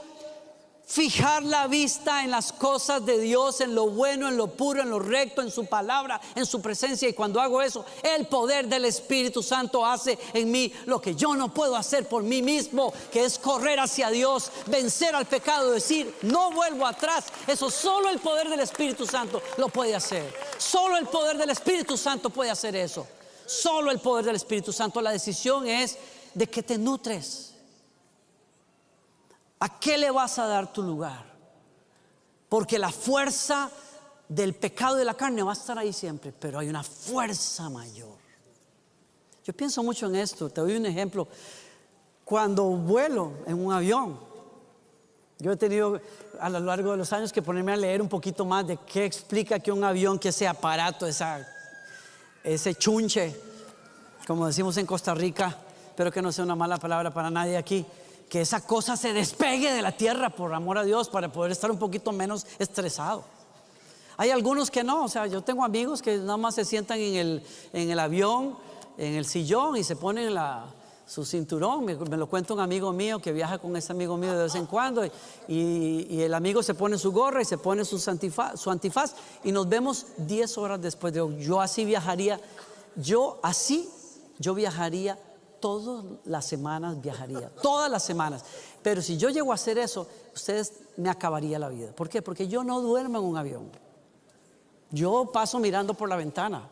fijar 0.89 1.43
la 1.43 1.67
vista 1.67 2.23
en 2.23 2.31
las 2.31 2.51
cosas 2.51 3.05
de 3.05 3.19
Dios, 3.19 3.61
en 3.61 3.75
lo 3.75 3.91
bueno, 3.91 4.27
en 4.27 4.35
lo 4.35 4.47
puro, 4.47 4.81
en 4.81 4.89
lo 4.89 4.97
recto, 4.97 5.43
en 5.43 5.51
su 5.51 5.67
palabra, 5.67 6.19
en 6.33 6.47
su 6.47 6.61
presencia. 6.61 7.07
Y 7.07 7.13
cuando 7.13 7.39
hago 7.39 7.61
eso, 7.61 7.85
el 8.01 8.25
poder 8.25 8.67
del 8.67 8.85
Espíritu 8.85 9.43
Santo 9.43 9.85
hace 9.85 10.17
en 10.33 10.49
mí 10.49 10.73
lo 10.87 10.99
que 10.99 11.13
yo 11.13 11.35
no 11.35 11.53
puedo 11.53 11.75
hacer 11.75 12.07
por 12.07 12.23
mí 12.23 12.41
mismo, 12.41 12.91
que 13.11 13.23
es 13.23 13.37
correr 13.37 13.79
hacia 13.79 14.09
Dios, 14.09 14.51
vencer 14.65 15.13
al 15.15 15.27
pecado, 15.27 15.69
decir, 15.69 16.11
no 16.23 16.51
vuelvo 16.51 16.87
atrás. 16.87 17.25
Eso 17.45 17.69
solo 17.69 18.09
el 18.09 18.17
poder 18.17 18.49
del 18.49 18.61
Espíritu 18.61 19.05
Santo 19.05 19.43
lo 19.57 19.69
puede 19.69 19.95
hacer. 19.95 20.33
Solo 20.57 20.97
el 20.97 21.05
poder 21.05 21.37
del 21.37 21.51
Espíritu 21.51 21.97
Santo 21.97 22.31
puede 22.31 22.49
hacer 22.49 22.75
eso. 22.75 23.05
Solo 23.45 23.91
el 23.91 23.99
poder 23.99 24.25
del 24.25 24.37
Espíritu 24.37 24.73
Santo. 24.73 25.01
La 25.01 25.11
decisión 25.11 25.67
es 25.67 25.99
de 26.33 26.47
que 26.47 26.63
te 26.63 26.79
nutres 26.79 27.48
¿A 29.59 29.79
qué 29.79 29.97
le 29.97 30.09
vas 30.11 30.39
a 30.39 30.47
dar 30.47 30.71
tu 30.71 30.81
lugar? 30.81 31.25
Porque 32.47 32.79
la 32.79 32.91
fuerza 32.91 33.69
del 34.27 34.53
pecado 34.55 34.95
de 34.95 35.05
la 35.05 35.15
carne 35.15 35.43
va 35.43 35.51
a 35.51 35.53
estar 35.53 35.77
ahí 35.77 35.91
siempre, 35.91 36.31
pero 36.31 36.59
hay 36.59 36.69
una 36.69 36.83
fuerza 36.83 37.69
mayor. 37.69 38.17
Yo 39.43 39.53
pienso 39.53 39.83
mucho 39.83 40.05
en 40.05 40.15
esto, 40.15 40.49
te 40.49 40.61
doy 40.61 40.75
un 40.75 40.85
ejemplo. 40.85 41.27
Cuando 42.23 42.65
vuelo 42.65 43.33
en 43.47 43.65
un 43.65 43.73
avión, 43.73 44.19
yo 45.39 45.51
he 45.51 45.57
tenido 45.57 45.99
a 46.39 46.49
lo 46.49 46.59
largo 46.59 46.91
de 46.91 46.97
los 46.97 47.11
años 47.11 47.33
que 47.33 47.41
ponerme 47.41 47.73
a 47.73 47.77
leer 47.77 48.01
un 48.01 48.09
poquito 48.09 48.45
más 48.45 48.67
de 48.67 48.77
qué 48.77 49.05
explica 49.05 49.59
que 49.59 49.71
un 49.71 49.83
avión, 49.83 50.19
que 50.19 50.29
ese 50.29 50.47
aparato, 50.47 51.07
esa, 51.07 51.45
ese 52.43 52.75
chunche, 52.75 53.35
como 54.27 54.45
decimos 54.45 54.77
en 54.77 54.85
Costa 54.85 55.15
Rica, 55.15 55.57
espero 55.87 56.11
que 56.11 56.21
no 56.21 56.31
sea 56.31 56.45
una 56.45 56.55
mala 56.55 56.77
palabra 56.77 57.11
para 57.11 57.29
nadie 57.29 57.57
aquí, 57.57 57.85
que 58.29 58.41
esa 58.41 58.61
cosa 58.61 58.95
se 58.95 59.11
despegue 59.11 59.73
de 59.73 59.81
la 59.81 59.91
tierra 59.91 60.29
por 60.29 60.53
amor 60.53 60.77
a 60.77 60.83
Dios 60.83 61.09
para 61.09 61.31
poder 61.31 61.51
estar 61.51 61.71
un 61.71 61.79
poquito 61.79 62.11
menos 62.11 62.45
estresado. 62.59 63.23
Hay 64.17 64.29
algunos 64.29 64.69
que 64.69 64.83
no, 64.83 65.05
o 65.05 65.07
sea, 65.07 65.27
yo 65.27 65.41
tengo 65.41 65.63
amigos 65.63 66.01
que 66.01 66.17
nada 66.17 66.37
más 66.37 66.55
se 66.55 66.65
sientan 66.65 66.99
en 66.99 67.15
el, 67.15 67.43
en 67.73 67.89
el 67.89 67.99
avión, 67.99 68.55
en 68.97 69.15
el 69.15 69.25
sillón 69.25 69.77
y 69.77 69.83
se 69.83 69.95
ponen 69.95 70.33
la, 70.33 70.65
su 71.07 71.25
cinturón. 71.25 71.85
Me, 71.85 71.95
lo 71.95 72.27
cuenta 72.27 72.53
un 72.53 72.59
amigo 72.59 72.93
mío 72.93 73.19
que 73.19 73.31
viaja 73.31 73.57
con 73.57 73.75
ese 73.75 73.91
amigo 73.93 74.15
mío 74.15 74.37
de 74.37 74.43
vez 74.43 74.55
en 74.55 74.67
cuando 74.67 75.03
y, 75.47 76.21
el 76.21 76.33
amigo 76.33 76.61
se 76.61 76.75
pone 76.75 76.97
su 76.97 77.11
gorra 77.11 77.41
y 77.41 77.45
se 77.45 77.57
pone 77.57 77.83
su 77.83 78.09
antifaz, 78.09 78.59
su 78.59 78.77
y 79.43 79.51
nos 79.51 79.67
vemos 79.67 80.05
10 80.17 80.57
horas 80.59 80.81
después 80.81 81.13
de 81.13 81.37
Yo 81.39 81.61
así 81.61 81.85
viajaría, 81.85 82.39
yo 82.95 83.39
así, 83.41 83.89
yo 84.37 84.53
viajaría 84.53 85.17
todas 85.59 86.05
las 86.25 86.45
semanas 86.45 87.01
viajaría, 87.01 87.49
todas 87.61 87.89
las 87.89 88.03
semanas. 88.03 88.43
Pero 88.81 89.01
si 89.01 89.17
yo 89.17 89.29
llego 89.29 89.51
a 89.51 89.55
hacer 89.55 89.77
eso, 89.77 90.07
ustedes 90.33 90.73
me 90.97 91.09
acabaría 91.09 91.59
la 91.59 91.69
vida. 91.69 91.91
¿Por 91.91 92.09
qué? 92.09 92.21
Porque 92.21 92.47
yo 92.47 92.63
no 92.63 92.81
duermo 92.81 93.19
en 93.19 93.25
un 93.25 93.37
avión. 93.37 93.69
Yo 94.91 95.29
paso 95.31 95.59
mirando 95.59 95.93
por 95.93 96.09
la 96.09 96.15
ventana. 96.15 96.67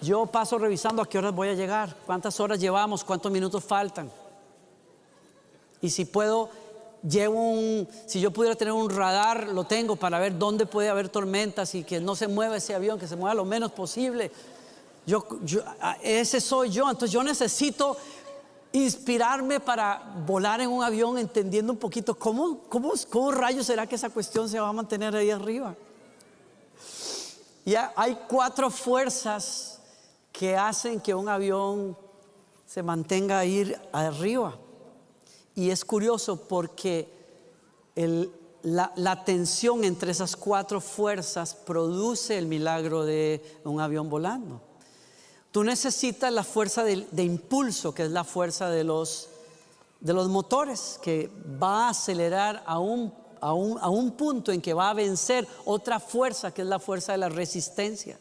Yo 0.00 0.26
paso 0.26 0.58
revisando 0.58 1.00
a 1.00 1.08
qué 1.08 1.18
horas 1.18 1.34
voy 1.34 1.48
a 1.48 1.54
llegar, 1.54 1.96
cuántas 2.06 2.40
horas 2.40 2.58
llevamos, 2.58 3.04
cuántos 3.04 3.30
minutos 3.30 3.62
faltan. 3.62 4.10
Y 5.80 5.90
si 5.90 6.04
puedo, 6.04 6.48
llevo 7.08 7.50
un, 7.50 7.88
si 8.06 8.20
yo 8.20 8.32
pudiera 8.32 8.56
tener 8.56 8.72
un 8.72 8.90
radar, 8.90 9.48
lo 9.48 9.64
tengo 9.64 9.94
para 9.94 10.18
ver 10.18 10.38
dónde 10.38 10.66
puede 10.66 10.88
haber 10.88 11.08
tormentas 11.08 11.74
y 11.76 11.84
que 11.84 12.00
no 12.00 12.16
se 12.16 12.26
mueva 12.26 12.56
ese 12.56 12.74
avión, 12.74 12.98
que 12.98 13.06
se 13.06 13.14
mueva 13.14 13.34
lo 13.34 13.44
menos 13.44 13.70
posible 13.72 14.32
yo, 15.06 15.26
ese 16.02 16.40
soy 16.40 16.70
yo, 16.70 16.88
entonces 16.88 17.10
yo 17.10 17.22
necesito 17.22 17.96
inspirarme 18.72 19.60
para 19.60 20.14
volar 20.26 20.60
en 20.60 20.70
un 20.70 20.82
avión 20.82 21.18
entendiendo 21.18 21.72
un 21.72 21.78
poquito 21.78 22.14
cómo, 22.14 22.60
cómo, 22.68 22.92
cómo 23.10 23.30
rayos 23.30 23.66
será 23.66 23.86
que 23.86 23.96
esa 23.96 24.10
cuestión 24.10 24.48
se 24.48 24.58
va 24.58 24.68
a 24.68 24.72
mantener 24.72 25.14
ahí 25.14 25.30
arriba. 25.30 25.74
Ya 27.64 27.92
hay 27.94 28.18
cuatro 28.28 28.70
fuerzas 28.70 29.80
que 30.32 30.56
hacen 30.56 31.00
que 31.00 31.14
un 31.14 31.28
avión 31.28 31.96
se 32.66 32.82
mantenga 32.82 33.38
ahí 33.38 33.74
arriba. 33.92 34.58
Y 35.54 35.70
es 35.70 35.84
curioso 35.84 36.48
porque 36.48 37.08
la, 38.62 38.92
la, 38.96 39.24
tensión 39.24 39.84
entre 39.84 40.12
esas 40.12 40.34
cuatro 40.34 40.80
fuerzas 40.80 41.54
produce 41.54 42.38
el 42.38 42.46
milagro 42.46 43.04
de 43.04 43.60
un 43.64 43.80
avión 43.80 44.08
volando. 44.08 44.71
Tú 45.52 45.62
necesitas 45.62 46.32
la 46.32 46.44
fuerza 46.44 46.82
de, 46.82 47.22
impulso, 47.22 47.94
que 47.94 48.04
es 48.04 48.10
la 48.10 48.24
fuerza 48.24 48.70
de 48.70 48.84
los, 48.84 49.28
de 50.00 50.14
los 50.14 50.28
motores, 50.28 50.98
que 51.02 51.30
va 51.62 51.86
a 51.86 51.90
acelerar 51.90 52.62
a 52.64 52.78
un, 52.78 53.12
a, 53.38 53.52
un, 53.52 53.78
a 53.78 53.90
un 53.90 54.12
punto 54.12 54.50
en 54.50 54.62
que 54.62 54.72
va 54.72 54.88
a 54.88 54.94
vencer 54.94 55.46
otra 55.66 56.00
fuerza, 56.00 56.54
que 56.54 56.62
es 56.62 56.68
la 56.68 56.78
fuerza 56.78 57.12
de 57.12 57.18
la 57.18 57.28
resistencia. 57.28 58.18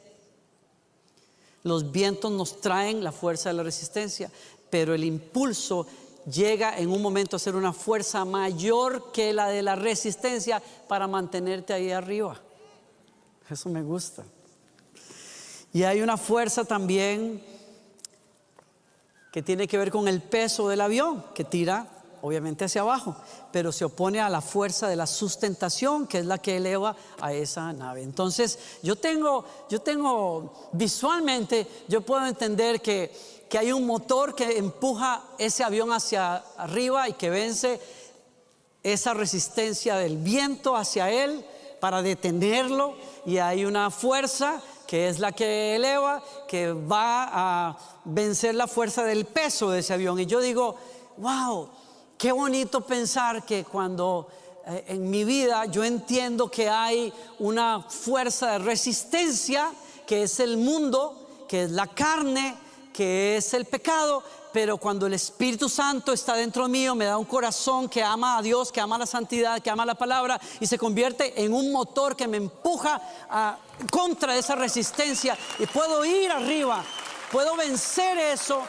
Los 1.63 1.89
vientos 1.89 2.29
nos 2.31 2.59
traen 2.59 3.01
la 3.01 3.13
fuerza 3.13 3.47
de 3.47 3.55
la 3.55 3.63
resistencia, 3.63 4.29
pero 4.69 4.93
el 4.93 5.05
impulso 5.05 5.87
llega 6.29 6.77
en 6.77 6.91
un 6.91 7.01
momento 7.01 7.37
a 7.37 7.39
ser 7.39 7.55
una 7.55 7.71
fuerza 7.71 8.25
mayor 8.25 9.13
que 9.13 9.31
la 9.31 9.47
de 9.47 9.61
la 9.61 9.75
resistencia 9.75 10.61
para 10.89 11.07
mantenerte 11.07 11.71
ahí 11.71 11.91
arriba. 11.91 12.37
Eso 13.49 13.69
me 13.69 13.83
gusta. 13.83 14.25
Y 15.73 15.83
hay 15.83 16.01
una 16.01 16.17
fuerza 16.17 16.65
también 16.65 17.41
que 19.31 19.41
tiene 19.41 19.67
que 19.67 19.77
ver 19.77 19.91
con 19.91 20.07
el 20.07 20.21
peso 20.21 20.67
del 20.67 20.81
avión, 20.81 21.23
que 21.33 21.43
tira 21.43 21.87
obviamente 22.21 22.65
hacia 22.65 22.81
abajo, 22.81 23.15
pero 23.51 23.71
se 23.71 23.85
opone 23.85 24.19
a 24.19 24.29
la 24.29 24.41
fuerza 24.41 24.87
de 24.87 24.95
la 24.95 25.07
sustentación, 25.07 26.07
que 26.07 26.19
es 26.19 26.25
la 26.25 26.37
que 26.37 26.57
eleva 26.57 26.95
a 27.19 27.33
esa 27.33 27.73
nave. 27.73 28.03
Entonces, 28.03 28.59
yo 28.83 28.95
tengo, 28.95 29.45
yo 29.69 29.81
tengo 29.81 30.69
visualmente, 30.73 31.67
yo 31.87 32.01
puedo 32.01 32.25
entender 32.25 32.81
que, 32.81 33.11
que 33.49 33.57
hay 33.57 33.71
un 33.71 33.85
motor 33.85 34.35
que 34.35 34.57
empuja 34.57 35.23
ese 35.37 35.63
avión 35.63 35.91
hacia 35.91 36.35
arriba 36.57 37.09
y 37.09 37.13
que 37.13 37.29
vence 37.29 37.79
esa 38.83 39.13
resistencia 39.13 39.95
del 39.95 40.17
viento 40.17 40.75
hacia 40.75 41.09
él 41.11 41.45
para 41.79 42.01
detenerlo 42.01 42.95
y 43.25 43.37
hay 43.37 43.65
una 43.65 43.89
fuerza 43.89 44.61
que 44.91 45.07
es 45.07 45.19
la 45.19 45.31
que 45.31 45.77
eleva, 45.77 46.21
que 46.49 46.73
va 46.73 47.29
a 47.31 47.77
vencer 48.03 48.53
la 48.53 48.67
fuerza 48.67 49.05
del 49.05 49.23
peso 49.23 49.69
de 49.69 49.79
ese 49.79 49.93
avión. 49.93 50.19
Y 50.19 50.25
yo 50.25 50.41
digo, 50.41 50.75
wow, 51.15 51.69
qué 52.17 52.33
bonito 52.33 52.81
pensar 52.81 53.45
que 53.45 53.63
cuando 53.63 54.27
eh, 54.67 54.83
en 54.89 55.09
mi 55.09 55.23
vida 55.23 55.63
yo 55.67 55.85
entiendo 55.85 56.51
que 56.51 56.67
hay 56.67 57.13
una 57.39 57.85
fuerza 57.87 58.51
de 58.51 58.59
resistencia, 58.59 59.71
que 60.05 60.23
es 60.23 60.41
el 60.41 60.57
mundo, 60.57 61.45
que 61.47 61.63
es 61.63 61.71
la 61.71 61.87
carne, 61.87 62.57
que 62.91 63.37
es 63.37 63.53
el 63.53 63.63
pecado, 63.63 64.21
pero 64.53 64.77
cuando 64.77 65.07
el 65.07 65.13
Espíritu 65.13 65.69
Santo 65.69 66.11
está 66.13 66.35
dentro 66.35 66.67
mío, 66.67 66.95
me 66.95 67.05
da 67.05 67.17
un 67.17 67.25
corazón 67.25 67.87
que 67.87 68.03
ama 68.03 68.37
a 68.37 68.41
Dios, 68.41 68.71
que 68.71 68.81
ama 68.81 68.97
la 68.97 69.05
santidad, 69.05 69.61
que 69.61 69.69
ama 69.69 69.85
la 69.85 69.95
palabra 69.95 70.39
y 70.59 70.67
se 70.67 70.77
convierte 70.77 71.43
en 71.43 71.53
un 71.53 71.71
motor 71.71 72.15
que 72.15 72.27
me 72.27 72.37
empuja 72.37 73.01
contra 73.89 74.37
esa 74.37 74.55
resistencia 74.55 75.37
y 75.59 75.65
puedo 75.65 76.03
ir 76.05 76.31
arriba, 76.31 76.83
puedo 77.31 77.55
vencer 77.55 78.17
eso. 78.17 78.61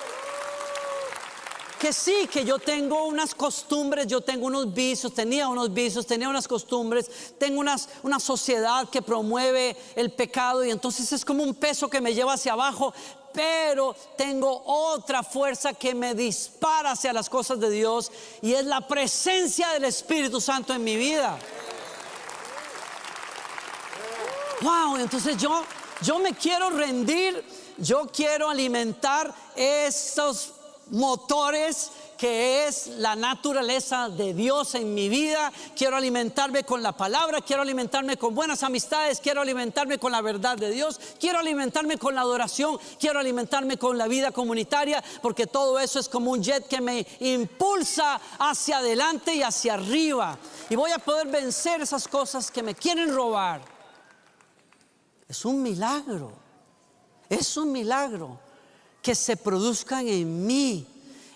Que 1.81 1.93
sí, 1.93 2.29
que 2.33 2.45
yo 2.45 2.61
tengo 2.61 3.07
unas 3.07 3.35
costumbres, 3.35 4.07
yo 4.07 4.21
tengo 4.21 4.47
unos 4.47 4.73
vicios, 4.73 5.13
tenía 5.13 5.49
unos 5.49 5.75
vicios, 5.75 6.07
tenía 6.07 6.29
unas 6.29 6.47
costumbres, 6.47 7.35
tengo 7.39 7.61
una 7.61 8.21
sociedad 8.21 8.89
que 8.89 9.03
promueve 9.03 9.77
el 9.97 10.13
pecado 10.13 10.65
y 10.65 10.71
entonces 10.71 11.11
es 11.11 11.25
como 11.25 11.43
un 11.43 11.57
peso 11.57 11.91
que 11.91 12.01
me 12.01 12.15
lleva 12.15 12.35
hacia 12.35 12.53
abajo, 12.53 12.95
pero 13.33 13.95
tengo 14.17 14.63
otra 14.67 15.23
fuerza 15.23 15.75
que 15.75 15.95
me 15.95 16.15
dispara 16.15 16.93
hacia 16.93 17.13
las 17.13 17.29
cosas 17.29 17.59
de 17.61 17.71
Dios 17.71 18.11
y 18.41 18.55
es 18.55 18.65
la 18.65 18.87
presencia 18.87 19.71
del 19.71 19.85
Espíritu 19.85 20.41
Santo 20.41 20.75
en 20.75 20.85
mi 20.85 20.97
vida. 20.97 21.39
Wow, 24.61 24.97
entonces 24.99 25.37
yo, 25.37 25.65
yo 26.03 26.19
me 26.19 26.35
quiero 26.35 26.71
rendir, 26.71 27.45
yo 27.79 28.07
quiero 28.07 28.49
alimentar 28.49 29.35
esos 29.57 30.53
motores 30.91 31.91
que 32.23 32.69
es 32.69 32.87
la 32.99 33.17
naturaleza 33.17 34.09
de 34.09 34.33
Dios 34.33 34.77
en 34.77 34.95
mi 34.95 35.09
vida. 35.09 35.53
Quiero 35.75 35.97
alimentarme 35.97 36.63
con 36.63 36.81
la 36.81 36.93
palabra, 36.93 37.41
quiero 37.41 37.63
alimentarme 37.63 38.17
con 38.17 38.33
buenas 38.33 38.63
amistades, 38.63 39.19
quiero 39.19 39.41
alimentarme 39.41 39.99
con 39.99 40.13
la 40.13 40.21
verdad 40.21 40.57
de 40.57 40.71
Dios, 40.71 41.01
quiero 41.19 41.41
alimentarme 41.41 41.99
con 41.99 42.15
la 42.15 42.21
adoración, 42.21 42.79
quiero 43.01 43.19
alimentarme 43.19 43.77
con 43.77 43.99
la 43.99 44.07
vida 44.07 44.31
comunitaria, 44.31 45.03
porque 45.21 45.49
todo 45.49 45.81
eso 45.81 45.99
es 45.99 46.09
como 46.09 46.31
un 46.31 46.45
jet 46.45 46.69
que 46.69 46.81
me 46.81 47.05
impulsa 47.19 48.21
hacia 48.39 48.79
adelante 48.79 49.35
y 49.35 49.43
hacia 49.43 49.75
arriba. 49.75 50.39
Y 50.71 50.77
voy 50.77 50.93
a 50.93 51.01
poder 51.01 51.27
vencer 51.27 51.81
esas 51.81 52.07
cosas 52.07 52.53
que 52.53 52.63
me 52.63 52.77
quieren 52.77 53.13
robar. 53.13 53.63
Es 55.29 55.45
un 55.45 55.61
milagro, 55.61 56.31
es 57.29 57.57
un 57.57 57.73
milagro 57.73 58.39
que 59.03 59.17
se 59.17 59.37
produzcan 59.37 60.07
en 60.07 60.47
mí 60.47 60.92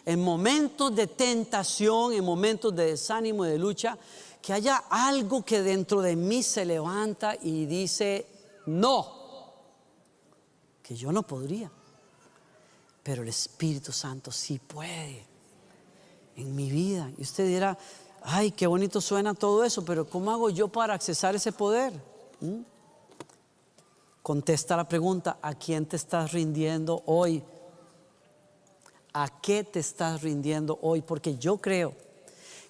en 0.07 0.23
momentos 0.23 0.95
de 0.95 1.09
tentación, 1.09 2.12
en 2.12 2.25
momentos 2.25 2.75
de 2.75 2.87
desánimo 2.87 3.45
y 3.45 3.51
de 3.51 3.59
lucha, 3.59 3.99
que 4.40 4.53
haya 4.53 4.85
algo 4.88 5.45
que 5.45 5.61
dentro 5.61 6.01
de 6.01 6.14
mí 6.14 6.45
se 6.45 6.64
levanta 6.64 7.35
y 7.42 7.66
dice, 7.66 8.25
no, 8.66 9.12
que 10.81 10.95
yo 10.95 11.11
no 11.11 11.25
podría, 11.25 11.69
pero 13.03 13.23
el 13.23 13.29
Espíritu 13.29 13.90
Santo 13.90 14.31
sí 14.31 14.61
puede 14.61 15.27
en 16.37 16.55
mi 16.55 16.71
vida. 16.71 17.11
Y 17.19 17.23
usted 17.23 17.49
dirá, 17.49 17.77
ay, 18.23 18.53
qué 18.53 18.69
bonito 18.69 19.01
suena 19.01 19.35
todo 19.35 19.64
eso, 19.64 19.85
pero 19.85 20.09
¿cómo 20.09 20.31
hago 20.31 20.51
yo 20.51 20.69
para 20.69 20.95
accesar 20.95 21.35
ese 21.35 21.51
poder? 21.51 21.92
¿Mm? 22.40 22.61
Contesta 24.23 24.77
la 24.77 24.88
pregunta, 24.88 25.38
¿a 25.42 25.55
quién 25.55 25.87
te 25.87 25.97
estás 25.97 26.33
rindiendo 26.33 27.03
hoy? 27.07 27.42
¿A 29.18 29.29
qué 29.40 29.64
te 29.64 29.81
estás 29.81 30.20
rindiendo 30.20 30.79
hoy? 30.83 31.00
Porque 31.00 31.38
yo 31.38 31.57
creo 31.57 31.94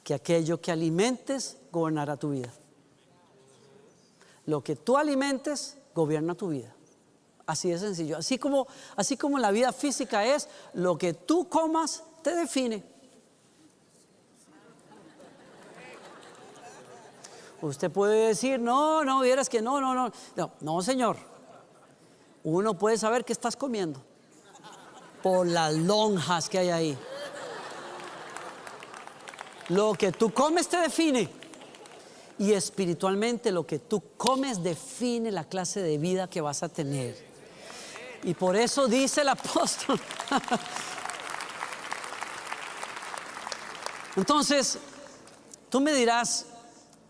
que 0.05 0.15
aquello 0.15 0.61
que 0.61 0.71
alimentes 0.71 1.57
gobernará 1.73 2.17
tu 2.17 2.31
vida. 2.31 2.53
Lo 4.45 4.63
que 4.63 4.77
tú 4.77 4.97
alimentes 4.97 5.77
gobierna 5.93 6.37
tu 6.37 6.51
vida. 6.51 6.73
Así 7.47 7.71
de 7.71 7.81
sencillo. 7.81 8.17
Así 8.17 8.39
como, 8.39 8.69
así 8.95 9.17
como 9.17 9.41
la 9.41 9.51
vida 9.51 9.73
física 9.73 10.25
es, 10.25 10.49
lo 10.73 10.97
que 10.97 11.15
tú 11.15 11.49
comas 11.49 12.05
te 12.23 12.33
define. 12.37 12.85
Usted 17.61 17.91
puede 17.91 18.29
decir, 18.29 18.61
no, 18.61 19.05
no, 19.05 19.21
vieras 19.23 19.49
que 19.49 19.61
no, 19.61 19.81
no, 19.81 19.97
no. 19.97 20.13
No, 20.37 20.53
no, 20.61 20.81
señor. 20.81 21.17
Uno 22.45 22.79
puede 22.79 22.99
saber 22.99 23.25
qué 23.25 23.33
estás 23.33 23.57
comiendo 23.57 24.01
por 25.27 25.49
las 25.49 25.75
lonjas 25.75 26.49
que 26.49 26.57
hay 26.57 26.71
ahí. 26.71 26.99
Lo 29.71 29.95
que 29.95 30.13
tú 30.13 30.33
comes 30.33 30.69
te 30.69 30.77
define. 30.77 31.29
Y 32.39 32.53
espiritualmente 32.53 33.51
lo 33.51 33.67
que 33.67 33.81
tú 33.81 34.01
comes 34.17 34.63
define 34.63 35.33
la 35.33 35.43
clase 35.43 35.83
de 35.83 35.99
vida 35.99 36.31
que 36.31 36.41
vas 36.41 36.63
a 36.63 36.69
tener. 36.69 37.17
Y 38.23 38.35
por 38.35 38.55
eso 38.55 38.87
dice 38.87 39.23
el 39.23 39.31
apóstol. 39.31 40.01
Entonces, 44.15 44.79
tú 45.69 45.81
me 45.81 45.93
dirás, 45.93 46.47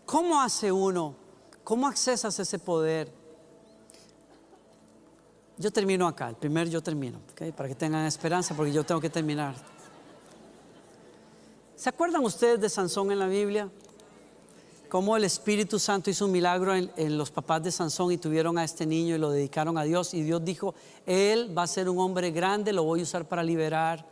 ¿cómo 0.07 0.41
hace 0.41 0.71
uno? 0.71 1.13
¿Cómo 1.63 1.85
accesas 1.85 2.39
ese 2.39 2.57
poder? 2.57 3.13
Yo 5.57 5.71
termino 5.71 6.07
acá, 6.07 6.29
el 6.29 6.35
primer 6.35 6.69
yo 6.69 6.83
termino, 6.83 7.19
para 7.55 7.67
que 7.67 7.75
tengan 7.75 8.05
esperanza, 8.05 8.53
porque 8.55 8.71
yo 8.71 8.83
tengo 8.83 9.01
que 9.01 9.09
terminar. 9.09 9.55
¿Se 11.75 11.89
acuerdan 11.89 12.23
ustedes 12.23 12.61
de 12.61 12.69
Sansón 12.69 13.11
en 13.11 13.19
la 13.19 13.27
Biblia? 13.27 13.69
Cómo 14.87 15.17
el 15.17 15.23
Espíritu 15.23 15.79
Santo 15.79 16.09
hizo 16.09 16.25
un 16.25 16.31
milagro 16.31 16.75
en, 16.75 16.91
en, 16.95 17.17
los 17.17 17.31
papás 17.31 17.63
de 17.63 17.71
Sansón 17.71 18.11
y 18.11 18.17
tuvieron 18.17 18.57
a 18.57 18.63
este 18.63 18.85
niño 18.85 19.15
y 19.15 19.17
lo 19.17 19.31
dedicaron 19.31 19.77
a 19.77 19.83
Dios. 19.83 20.13
Y 20.13 20.21
Dios 20.21 20.45
dijo, 20.45 20.75
Él 21.05 21.55
va 21.57 21.63
a 21.63 21.67
ser 21.67 21.89
un 21.89 21.99
hombre 21.99 22.31
grande, 22.31 22.71
lo 22.71 22.83
voy 22.83 23.01
a 23.01 23.03
usar 23.03 23.25
para 23.25 23.43
liberar 23.43 24.05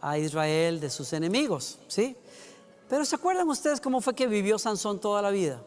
a 0.00 0.18
Israel 0.18 0.80
de 0.80 0.90
sus 0.90 1.12
enemigos. 1.12 1.78
¿sí? 1.86 2.16
Pero 2.88 3.04
¿se 3.04 3.14
acuerdan 3.14 3.48
ustedes 3.48 3.80
cómo 3.80 4.00
fue 4.00 4.14
que 4.14 4.26
vivió 4.26 4.58
Sansón 4.58 5.00
toda 5.00 5.22
la 5.22 5.30
vida? 5.30 5.62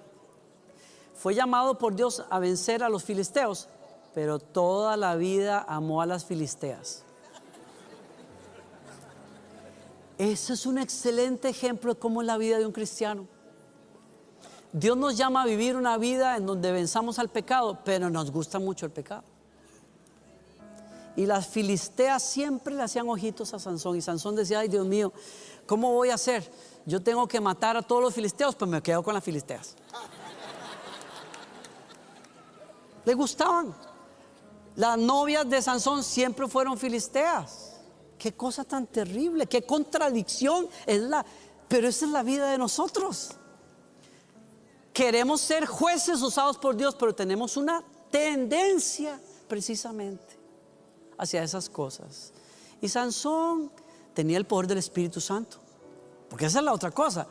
Fue 1.16 1.34
llamado 1.34 1.78
por 1.78 1.96
Dios 1.96 2.24
a 2.30 2.40
vencer 2.40 2.84
a 2.84 2.90
los 2.90 3.04
filisteos 3.04 3.70
pero 4.14 4.40
toda 4.40 4.96
la 4.98 5.16
vida 5.16 5.66
amó 5.68 6.02
a 6.02 6.06
las 6.06 6.26
filisteas. 6.26 7.04
Ese 10.18 10.54
es 10.54 10.66
un 10.66 10.78
excelente 10.78 11.50
ejemplo 11.50 11.94
de 11.94 12.00
cómo 12.00 12.22
es 12.22 12.28
la 12.28 12.38
vida 12.38 12.58
de 12.58 12.66
un 12.66 12.72
cristiano. 12.72 13.28
Dios 14.72 14.98
nos 14.98 15.18
llama 15.18 15.44
a 15.44 15.46
vivir 15.46 15.76
una 15.76 15.98
vida 15.98 16.38
en 16.38 16.46
donde 16.46 16.72
venzamos 16.72 17.20
al 17.20 17.30
pecado, 17.30 17.80
pero 17.84 18.10
nos 18.10 18.32
gusta 18.32 18.60
mucho 18.60 18.86
el 18.86 18.92
pecado. 18.92 19.24
Y 21.16 21.26
las 21.26 21.48
filisteas 21.48 22.24
siempre 22.24 22.74
le 22.74 22.82
hacían 22.82 23.08
ojitos 23.08 23.54
a 23.54 23.60
Sansón 23.60 23.98
y 23.98 24.02
Sansón 24.02 24.36
decía, 24.36 24.60
ay 24.60 24.68
Dios 24.68 24.86
mío, 24.86 25.14
¿cómo 25.68 25.94
voy 25.94 26.10
a 26.10 26.16
hacer? 26.16 26.52
Yo 26.86 27.02
tengo 27.04 27.28
que 27.28 27.40
matar 27.40 27.78
a 27.78 27.82
todos 27.84 28.02
los 28.02 28.14
filisteos, 28.14 28.56
pues 28.56 28.70
me 28.70 28.82
quedo 28.82 29.04
con 29.04 29.14
las 29.14 29.24
filisteas. 29.24 29.76
Le 33.06 33.14
gustaban. 33.14 33.93
Las 34.76 34.98
novias 34.98 35.50
de 35.50 35.62
Sansón 35.62 36.04
siempre 36.04 36.48
fueron 36.48 36.78
filisteas. 36.78 37.74
Qué 38.18 38.34
cosa 38.34 38.64
tan 38.64 38.88
terrible, 38.88 39.48
qué 39.48 39.64
contradicción 39.64 40.68
es 40.86 41.02
la, 41.02 41.26
pero 41.68 41.88
esa 41.88 42.06
es 42.06 42.12
la 42.12 42.24
vida 42.24 42.50
de 42.50 42.58
nosotros. 42.58 43.32
Queremos 44.94 45.42
ser 45.42 45.66
jueces 45.66 46.22
usados 46.22 46.58
por 46.58 46.76
Dios, 46.76 46.96
pero 46.96 47.14
tenemos 47.14 47.58
una 47.58 47.84
tendencia 48.12 49.20
precisamente 49.48 50.38
hacia 51.18 51.44
esas 51.44 51.70
cosas. 51.70 52.32
Y 52.82 52.88
Sansón 52.90 53.72
tenía 54.14 54.38
el 54.38 54.46
poder 54.46 54.68
del 54.68 54.78
Espíritu 54.78 55.20
Santo, 55.20 55.58
porque 56.30 56.46
esa 56.46 56.60
es 56.60 56.66
la 56.66 56.74
otra 56.74 56.92
cosa 56.92 57.28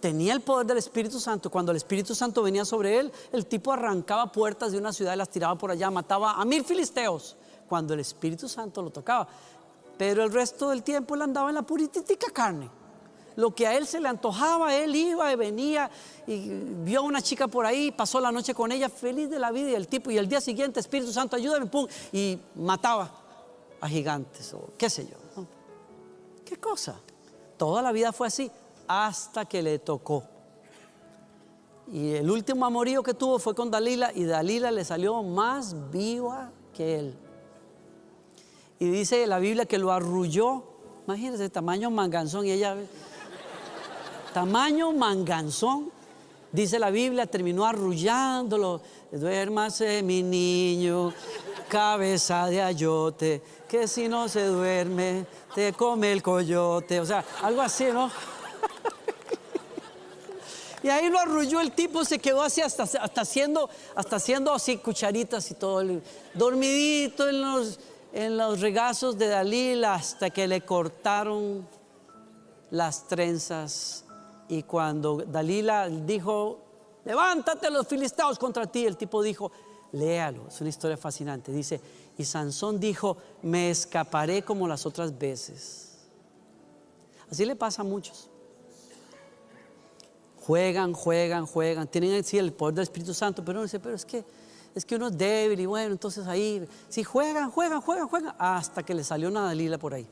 tenía 0.00 0.32
el 0.32 0.40
poder 0.40 0.66
del 0.66 0.78
Espíritu 0.78 1.20
Santo. 1.20 1.50
Cuando 1.50 1.70
el 1.70 1.76
Espíritu 1.76 2.14
Santo 2.14 2.42
venía 2.42 2.64
sobre 2.64 2.98
él, 2.98 3.12
el 3.32 3.46
tipo 3.46 3.72
arrancaba 3.72 4.32
puertas 4.32 4.72
de 4.72 4.78
una 4.78 4.92
ciudad 4.92 5.14
y 5.14 5.16
las 5.16 5.28
tiraba 5.28 5.56
por 5.56 5.70
allá, 5.70 5.90
mataba 5.90 6.32
a 6.32 6.44
mil 6.44 6.64
filisteos 6.64 7.36
cuando 7.68 7.94
el 7.94 8.00
Espíritu 8.00 8.48
Santo 8.48 8.82
lo 8.82 8.90
tocaba. 8.90 9.28
Pero 9.96 10.24
el 10.24 10.32
resto 10.32 10.70
del 10.70 10.82
tiempo 10.82 11.14
él 11.14 11.22
andaba 11.22 11.50
en 11.50 11.54
la 11.54 11.62
puritítica 11.62 12.30
carne. 12.30 12.70
Lo 13.36 13.54
que 13.54 13.66
a 13.66 13.76
él 13.76 13.86
se 13.86 14.00
le 14.00 14.08
antojaba, 14.08 14.74
él 14.74 14.94
iba 14.94 15.32
y 15.32 15.36
venía 15.36 15.90
y 16.26 16.48
vio 16.48 17.00
a 17.00 17.02
una 17.02 17.22
chica 17.22 17.46
por 17.46 17.64
ahí, 17.64 17.92
pasó 17.92 18.20
la 18.20 18.32
noche 18.32 18.54
con 18.54 18.72
ella, 18.72 18.88
feliz 18.88 19.30
de 19.30 19.38
la 19.38 19.50
vida 19.50 19.70
y 19.70 19.74
el 19.74 19.86
tipo, 19.86 20.10
y 20.10 20.18
el 20.18 20.28
día 20.28 20.40
siguiente, 20.40 20.80
Espíritu 20.80 21.12
Santo, 21.12 21.36
ayúdame, 21.36 21.66
pum, 21.66 21.86
y 22.12 22.38
mataba 22.56 23.10
a 23.80 23.88
gigantes 23.88 24.52
o 24.52 24.70
qué 24.76 24.90
sé 24.90 25.06
yo. 25.06 25.46
¿Qué 26.44 26.56
cosa? 26.56 26.98
Toda 27.56 27.80
la 27.80 27.92
vida 27.92 28.12
fue 28.12 28.26
así 28.26 28.50
hasta 28.90 29.44
que 29.44 29.62
le 29.62 29.78
tocó. 29.78 30.24
Y 31.92 32.14
el 32.14 32.28
último 32.28 32.66
amorío 32.66 33.04
que 33.04 33.14
tuvo 33.14 33.38
fue 33.38 33.54
con 33.54 33.70
Dalila 33.70 34.10
y 34.12 34.24
Dalila 34.24 34.72
le 34.72 34.84
salió 34.84 35.22
más 35.22 35.90
viva 35.92 36.50
que 36.74 36.98
él. 36.98 37.18
Y 38.80 38.90
dice 38.90 39.28
la 39.28 39.38
Biblia 39.38 39.64
que 39.64 39.78
lo 39.78 39.92
arrulló. 39.92 40.64
Imagínense, 41.06 41.48
tamaño 41.50 41.88
manganzón. 41.92 42.46
Y 42.46 42.50
ella, 42.50 42.76
tamaño 44.34 44.90
manganzón. 44.92 45.92
Dice 46.50 46.80
la 46.80 46.90
Biblia, 46.90 47.26
terminó 47.26 47.66
arrullándolo. 47.66 48.80
Duérmase, 49.12 50.02
mi 50.02 50.24
niño, 50.24 51.12
cabeza 51.68 52.46
de 52.46 52.60
ayote, 52.60 53.40
que 53.68 53.86
si 53.86 54.08
no 54.08 54.28
se 54.28 54.46
duerme, 54.46 55.26
te 55.54 55.74
come 55.74 56.10
el 56.10 56.24
coyote. 56.24 56.98
O 56.98 57.06
sea, 57.06 57.24
algo 57.42 57.62
así, 57.62 57.84
¿no? 57.92 58.10
Y 60.82 60.88
ahí 60.88 61.10
lo 61.10 61.18
arrulló 61.18 61.60
el 61.60 61.72
tipo, 61.72 62.04
se 62.04 62.18
quedó 62.18 62.42
así 62.42 62.62
hasta, 62.62 62.84
haciendo, 63.20 63.68
hasta 63.94 64.16
haciendo 64.16 64.52
así 64.52 64.78
cucharitas 64.78 65.50
y 65.50 65.54
todo, 65.54 66.00
dormidito 66.32 67.28
en 67.28 67.42
los, 67.42 67.78
en 68.12 68.38
los 68.38 68.60
regazos 68.60 69.18
de 69.18 69.28
Dalila 69.28 69.94
hasta 69.94 70.30
que 70.30 70.48
le 70.48 70.62
cortaron 70.62 71.68
las 72.70 73.06
trenzas. 73.06 74.04
Y 74.48 74.62
cuando 74.62 75.18
Dalila 75.18 75.86
dijo, 75.88 76.60
levántate 77.04 77.70
los 77.70 77.86
filisteos 77.86 78.38
contra 78.38 78.66
ti, 78.66 78.86
el 78.86 78.96
tipo 78.96 79.22
dijo, 79.22 79.52
léalo, 79.92 80.48
es 80.48 80.60
una 80.62 80.70
historia 80.70 80.96
fascinante. 80.96 81.52
Dice, 81.52 81.78
y 82.16 82.24
Sansón 82.24 82.80
dijo, 82.80 83.18
me 83.42 83.70
escaparé 83.70 84.42
como 84.42 84.66
las 84.66 84.86
otras 84.86 85.16
veces. 85.16 85.98
Así 87.30 87.44
le 87.44 87.54
pasa 87.54 87.82
a 87.82 87.84
muchos 87.84 88.30
juegan, 90.40 90.92
juegan, 90.92 91.46
juegan, 91.46 91.86
tienen 91.88 92.24
sí, 92.24 92.38
el 92.38 92.52
poder 92.52 92.74
del 92.74 92.82
Espíritu 92.84 93.14
Santo, 93.14 93.44
pero 93.44 93.58
uno 93.58 93.64
dice, 93.64 93.78
pero 93.80 93.94
es 93.94 94.04
que, 94.04 94.24
es 94.74 94.84
que 94.84 94.96
uno 94.96 95.08
es 95.08 95.18
débil 95.18 95.60
y 95.60 95.66
bueno, 95.66 95.92
entonces 95.92 96.26
ahí, 96.26 96.66
sí, 96.88 97.04
juegan, 97.04 97.50
juegan, 97.50 97.80
juegan, 97.80 98.08
juegan, 98.08 98.34
hasta 98.38 98.82
que 98.82 98.94
le 98.94 99.04
salió 99.04 99.28
una 99.28 99.42
Dalila 99.42 99.78
por 99.78 99.94
ahí, 99.94 100.06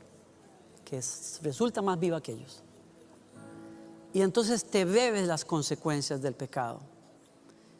que 0.85 1.01
resulta 1.41 1.81
más 1.81 1.99
viva 1.99 2.21
que 2.21 2.33
ellos. 2.33 2.63
Y 4.13 4.21
entonces 4.21 4.65
te 4.65 4.85
bebes 4.85 5.27
las 5.27 5.45
consecuencias 5.45 6.21
del 6.21 6.33
pecado. 6.33 6.79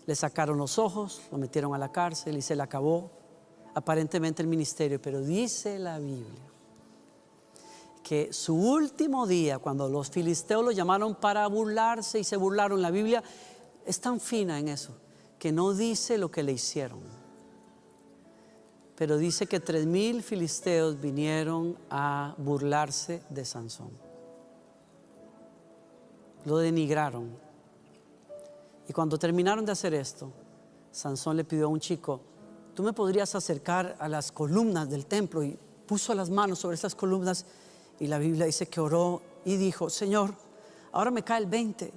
Le 0.05 0.15
sacaron 0.15 0.57
los 0.57 0.77
ojos, 0.77 1.21
lo 1.31 1.37
metieron 1.37 1.73
a 1.73 1.77
la 1.77 1.91
cárcel 1.91 2.37
y 2.37 2.41
se 2.41 2.55
le 2.55 2.63
acabó 2.63 3.11
aparentemente 3.73 4.41
el 4.41 4.47
ministerio, 4.47 5.01
pero 5.01 5.21
dice 5.21 5.79
la 5.79 5.97
Biblia 5.99 6.49
que 8.03 8.33
su 8.33 8.55
último 8.55 9.27
día, 9.27 9.59
cuando 9.59 9.87
los 9.89 10.09
filisteos 10.09 10.63
lo 10.63 10.71
llamaron 10.71 11.15
para 11.15 11.45
burlarse 11.47 12.19
y 12.19 12.23
se 12.23 12.37
burlaron, 12.37 12.81
la 12.81 12.91
Biblia 12.91 13.23
es 13.85 13.99
tan 13.99 14.19
fina 14.19 14.59
en 14.59 14.69
eso, 14.69 14.93
que 15.37 15.51
no 15.51 15.73
dice 15.73 16.17
lo 16.17 16.31
que 16.31 16.43
le 16.43 16.53
hicieron. 16.53 16.99
Pero 18.95 19.17
dice 19.17 19.47
que 19.47 19.59
tres 19.59 19.85
mil 19.85 20.21
filisteos 20.23 20.99
vinieron 20.99 21.77
a 21.89 22.35
burlarse 22.37 23.23
de 23.29 23.45
Sansón. 23.45 23.91
Lo 26.45 26.57
denigraron. 26.57 27.29
Y 28.87 28.93
cuando 28.93 29.17
terminaron 29.17 29.65
de 29.65 29.71
hacer 29.71 29.93
esto, 29.93 30.31
Sansón 30.91 31.37
le 31.37 31.43
pidió 31.43 31.65
a 31.65 31.69
un 31.69 31.79
chico, 31.79 32.21
tú 32.73 32.83
me 32.83 32.93
podrías 32.93 33.35
acercar 33.35 33.95
a 33.99 34.07
las 34.07 34.31
columnas 34.31 34.89
del 34.89 35.05
templo 35.05 35.43
y 35.43 35.57
puso 35.85 36.13
las 36.13 36.29
manos 36.29 36.59
sobre 36.59 36.75
esas 36.75 36.95
columnas 36.95 37.45
y 37.99 38.07
la 38.07 38.17
Biblia 38.17 38.45
dice 38.45 38.67
que 38.67 38.79
oró 38.79 39.21
y 39.45 39.57
dijo, 39.57 39.89
Señor, 39.89 40.33
ahora 40.91 41.11
me 41.11 41.23
cae 41.23 41.39
el 41.39 41.47
20. 41.47 41.91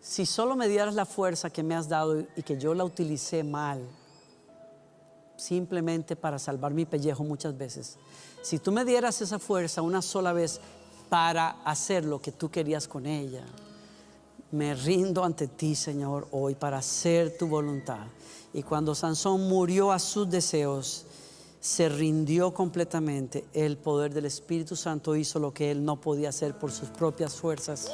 Si 0.00 0.26
solo 0.26 0.56
me 0.56 0.68
dieras 0.68 0.94
la 0.94 1.04
fuerza 1.04 1.50
que 1.50 1.62
me 1.62 1.74
has 1.74 1.88
dado 1.88 2.20
y 2.34 2.42
que 2.42 2.58
yo 2.58 2.74
la 2.74 2.84
utilicé 2.84 3.44
mal, 3.44 3.86
simplemente 5.36 6.16
para 6.16 6.38
salvar 6.38 6.72
mi 6.72 6.84
pellejo 6.84 7.22
muchas 7.22 7.56
veces, 7.56 7.98
si 8.42 8.58
tú 8.58 8.72
me 8.72 8.84
dieras 8.84 9.20
esa 9.20 9.38
fuerza 9.38 9.82
una 9.82 10.02
sola 10.02 10.32
vez 10.32 10.60
para 11.08 11.62
hacer 11.64 12.04
lo 12.04 12.20
que 12.20 12.32
tú 12.32 12.50
querías 12.50 12.88
con 12.88 13.04
ella, 13.04 13.44
me 14.52 14.74
rindo 14.74 15.22
ante 15.22 15.46
ti, 15.46 15.74
Señor, 15.74 16.26
hoy 16.32 16.54
para 16.54 16.78
hacer 16.78 17.36
tu 17.38 17.46
voluntad. 17.46 18.06
Y 18.52 18.62
cuando 18.62 18.94
Sansón 18.94 19.48
murió 19.48 19.92
a 19.92 19.98
sus 19.98 20.28
deseos, 20.28 21.06
se 21.60 21.90
rindió 21.90 22.54
completamente, 22.54 23.44
el 23.52 23.76
poder 23.76 24.14
del 24.14 24.24
Espíritu 24.24 24.76
Santo 24.76 25.14
hizo 25.14 25.38
lo 25.38 25.52
que 25.52 25.70
él 25.70 25.84
no 25.84 26.00
podía 26.00 26.30
hacer 26.30 26.58
por 26.58 26.72
sus 26.72 26.88
propias 26.88 27.34
fuerzas. 27.34 27.90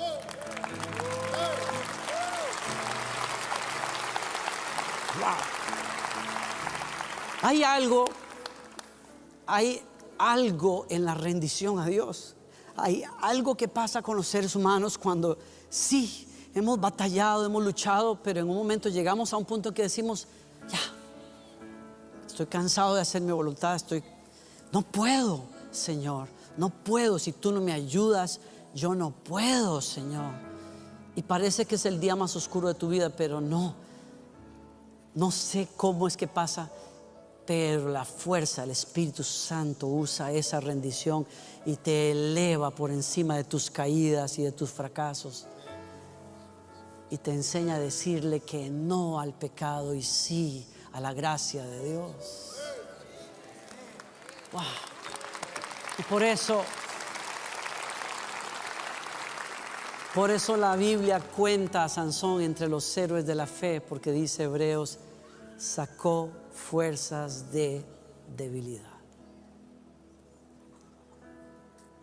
Hay 7.42 7.62
algo, 7.62 8.06
hay 9.46 9.82
algo 10.18 10.86
en 10.88 11.04
la 11.04 11.14
rendición 11.14 11.78
a 11.78 11.86
Dios. 11.86 12.34
Hay 12.76 13.04
algo 13.20 13.56
que 13.56 13.68
pasa 13.68 14.02
con 14.02 14.16
los 14.16 14.26
seres 14.26 14.54
humanos 14.54 14.98
cuando 14.98 15.38
sí, 15.68 16.28
hemos 16.54 16.80
batallado, 16.80 17.46
hemos 17.46 17.64
luchado, 17.64 18.20
pero 18.22 18.40
en 18.40 18.48
un 18.48 18.56
momento 18.56 18.88
llegamos 18.88 19.32
a 19.32 19.36
un 19.36 19.44
punto 19.44 19.72
que 19.72 19.82
decimos, 19.82 20.28
ya, 20.68 20.78
estoy 22.36 22.46
cansado 22.48 22.94
de 22.94 23.00
hacer 23.00 23.22
mi 23.22 23.32
voluntad, 23.32 23.74
estoy, 23.74 24.04
no 24.70 24.82
puedo, 24.82 25.44
Señor, 25.70 26.28
no 26.58 26.68
puedo, 26.68 27.18
si 27.18 27.32
tú 27.32 27.50
no 27.50 27.62
me 27.62 27.72
ayudas, 27.72 28.40
yo 28.74 28.94
no 28.94 29.10
puedo, 29.10 29.80
Señor. 29.80 30.34
Y 31.14 31.22
parece 31.22 31.64
que 31.64 31.76
es 31.76 31.86
el 31.86 31.98
día 31.98 32.14
más 32.14 32.36
oscuro 32.36 32.68
de 32.68 32.74
tu 32.74 32.90
vida, 32.90 33.08
pero 33.08 33.40
no, 33.40 33.74
no 35.14 35.30
sé 35.30 35.66
cómo 35.78 36.06
es 36.06 36.18
que 36.18 36.28
pasa, 36.28 36.70
pero 37.46 37.88
la 37.88 38.04
fuerza, 38.04 38.64
el 38.64 38.70
Espíritu 38.70 39.24
Santo 39.24 39.86
usa 39.86 40.30
esa 40.30 40.60
rendición 40.60 41.26
y 41.64 41.76
te 41.76 42.10
eleva 42.10 42.70
por 42.70 42.90
encima 42.90 43.34
de 43.38 43.44
tus 43.44 43.70
caídas 43.70 44.38
y 44.38 44.42
de 44.42 44.52
tus 44.52 44.68
fracasos. 44.68 45.46
Y 47.08 47.16
te 47.16 47.32
enseña 47.32 47.76
a 47.76 47.80
decirle 47.80 48.40
que 48.40 48.68
no 48.68 49.20
al 49.20 49.32
pecado 49.32 49.94
y 49.94 50.02
sí 50.02 50.66
a 50.96 51.00
la 51.00 51.12
gracia 51.12 51.62
de 51.62 51.90
Dios. 51.90 52.56
Y 55.98 56.02
por 56.04 56.22
eso, 56.22 56.62
por 60.14 60.30
eso 60.30 60.56
la 60.56 60.74
Biblia 60.74 61.20
cuenta 61.20 61.84
a 61.84 61.90
Sansón 61.90 62.40
entre 62.40 62.66
los 62.66 62.96
héroes 62.96 63.26
de 63.26 63.34
la 63.34 63.46
fe, 63.46 63.82
porque 63.82 64.10
dice 64.10 64.44
Hebreos, 64.44 64.98
sacó 65.58 66.30
fuerzas 66.50 67.52
de 67.52 67.84
debilidad. 68.34 68.96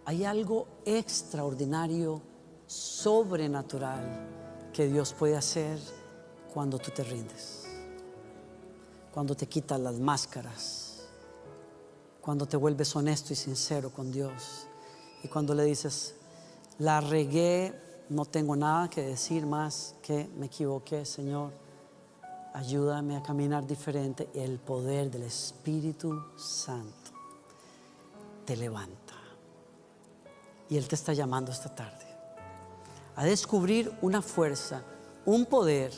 Hay 0.05 0.23
algo 0.23 0.67
extraordinario, 0.85 2.21
sobrenatural 2.67 4.27
que 4.71 4.85
Dios 4.85 5.13
puede 5.13 5.35
hacer 5.35 5.79
cuando 6.53 6.77
tú 6.77 6.91
te 6.91 7.03
rindes 7.03 7.62
cuando 9.13 9.35
te 9.35 9.47
quitas 9.47 9.79
las 9.79 9.99
máscaras, 9.99 11.03
cuando 12.19 12.47
te 12.47 12.57
vuelves 12.57 12.95
honesto 12.95 13.33
y 13.33 13.35
sincero 13.35 13.91
con 13.91 14.11
Dios 14.11 14.65
y 15.23 15.27
cuando 15.27 15.53
le 15.53 15.63
dices, 15.63 16.15
la 16.79 16.99
regué, 16.99 17.73
no 18.09 18.25
tengo 18.25 18.55
nada 18.55 18.89
que 18.89 19.01
decir 19.03 19.45
más 19.45 19.95
que 20.01 20.27
me 20.35 20.47
equivoqué, 20.47 21.05
Señor, 21.05 21.51
ayúdame 22.53 23.15
a 23.15 23.21
caminar 23.21 23.67
diferente. 23.67 24.29
El 24.33 24.57
poder 24.57 25.11
del 25.11 25.23
Espíritu 25.23 26.23
Santo 26.35 27.11
te 28.45 28.57
levanta. 28.57 29.13
Y 30.69 30.77
Él 30.77 30.87
te 30.87 30.95
está 30.95 31.13
llamando 31.13 31.51
esta 31.51 31.73
tarde 31.73 32.05
a 33.15 33.25
descubrir 33.25 33.95
una 34.01 34.23
fuerza, 34.23 34.81
un 35.25 35.45
poder, 35.45 35.91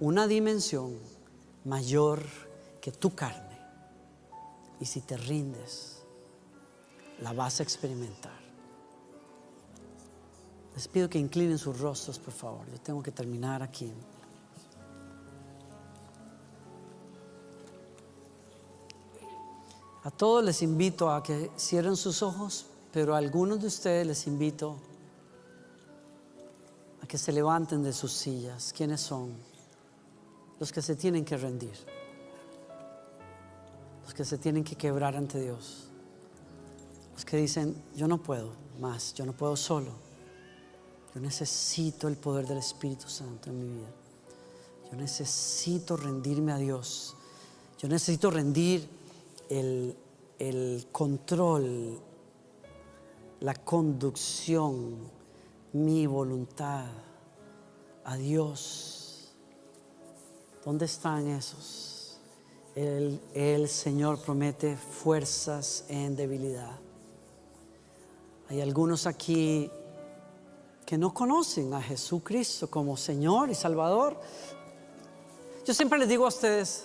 una 0.00 0.26
dimensión 0.26 1.17
mayor 1.64 2.22
que 2.80 2.92
tu 2.92 3.14
carne. 3.14 3.58
Y 4.80 4.84
si 4.86 5.00
te 5.00 5.16
rindes, 5.16 6.02
la 7.20 7.32
vas 7.32 7.60
a 7.60 7.62
experimentar. 7.62 8.38
Les 10.74 10.86
pido 10.86 11.10
que 11.10 11.18
inclinen 11.18 11.58
sus 11.58 11.80
rostros, 11.80 12.18
por 12.18 12.32
favor. 12.32 12.64
Yo 12.70 12.80
tengo 12.80 13.02
que 13.02 13.10
terminar 13.10 13.62
aquí. 13.62 13.92
A 20.04 20.10
todos 20.10 20.44
les 20.44 20.62
invito 20.62 21.10
a 21.10 21.22
que 21.22 21.50
cierren 21.58 21.96
sus 21.96 22.22
ojos, 22.22 22.66
pero 22.92 23.14
a 23.14 23.18
algunos 23.18 23.60
de 23.60 23.66
ustedes 23.66 24.06
les 24.06 24.26
invito 24.26 24.76
a 27.02 27.06
que 27.06 27.18
se 27.18 27.32
levanten 27.32 27.82
de 27.82 27.92
sus 27.92 28.12
sillas. 28.12 28.72
¿Quiénes 28.72 29.00
son? 29.00 29.47
Los 30.58 30.72
que 30.72 30.82
se 30.82 30.96
tienen 30.96 31.24
que 31.24 31.36
rendir, 31.36 31.76
los 34.04 34.14
que 34.14 34.24
se 34.24 34.38
tienen 34.38 34.64
que 34.64 34.76
quebrar 34.76 35.16
ante 35.16 35.40
Dios, 35.40 35.88
los 37.14 37.24
que 37.24 37.36
dicen, 37.36 37.74
yo 37.94 38.08
no 38.08 38.18
puedo 38.22 38.52
más, 38.80 39.14
yo 39.14 39.26
no 39.26 39.32
puedo 39.32 39.56
solo, 39.56 39.92
Yo 41.14 41.20
necesito 41.22 42.06
el 42.06 42.16
poder 42.16 42.46
del 42.46 42.58
Espíritu 42.58 43.08
Santo 43.08 43.50
en 43.50 43.58
mi 43.58 43.78
vida. 43.78 43.88
Yo 44.90 44.96
necesito 44.96 45.96
rendirme 45.96 46.52
a 46.52 46.58
Dios. 46.58 47.16
Yo 47.78 47.88
necesito 47.88 48.30
rendir 48.30 48.88
el, 49.48 49.96
el 50.38 50.86
control, 50.92 51.98
la 53.40 53.54
conducción, 53.54 54.96
mi 55.72 56.06
voluntad 56.06 56.86
a 58.04 58.16
Dios. 58.16 59.07
¿Dónde 60.68 60.84
están 60.84 61.26
esos? 61.28 62.18
El, 62.74 63.18
el 63.32 63.70
Señor 63.70 64.20
promete 64.20 64.76
fuerzas 64.76 65.86
en 65.88 66.14
debilidad. 66.14 66.76
Hay 68.50 68.60
algunos 68.60 69.06
aquí 69.06 69.70
que 70.84 70.98
no 70.98 71.14
conocen 71.14 71.72
a 71.72 71.80
Jesucristo 71.80 72.68
como 72.68 72.98
Señor 72.98 73.48
y 73.48 73.54
Salvador. 73.54 74.20
Yo 75.64 75.72
siempre 75.72 75.98
les 75.98 76.06
digo 76.06 76.26
a 76.26 76.28
ustedes, 76.28 76.84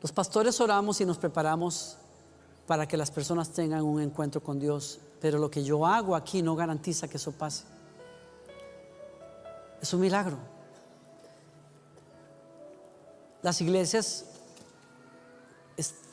los 0.00 0.12
pastores 0.12 0.58
oramos 0.62 0.98
y 1.02 1.04
nos 1.04 1.18
preparamos 1.18 1.98
para 2.66 2.88
que 2.88 2.96
las 2.96 3.10
personas 3.10 3.50
tengan 3.50 3.82
un 3.82 4.00
encuentro 4.00 4.42
con 4.42 4.58
Dios, 4.58 4.98
pero 5.20 5.38
lo 5.38 5.50
que 5.50 5.62
yo 5.62 5.84
hago 5.84 6.16
aquí 6.16 6.40
no 6.40 6.56
garantiza 6.56 7.06
que 7.06 7.18
eso 7.18 7.32
pase. 7.32 7.64
Es 9.82 9.92
un 9.92 10.00
milagro. 10.00 10.55
Las 13.46 13.60
iglesias 13.60 14.24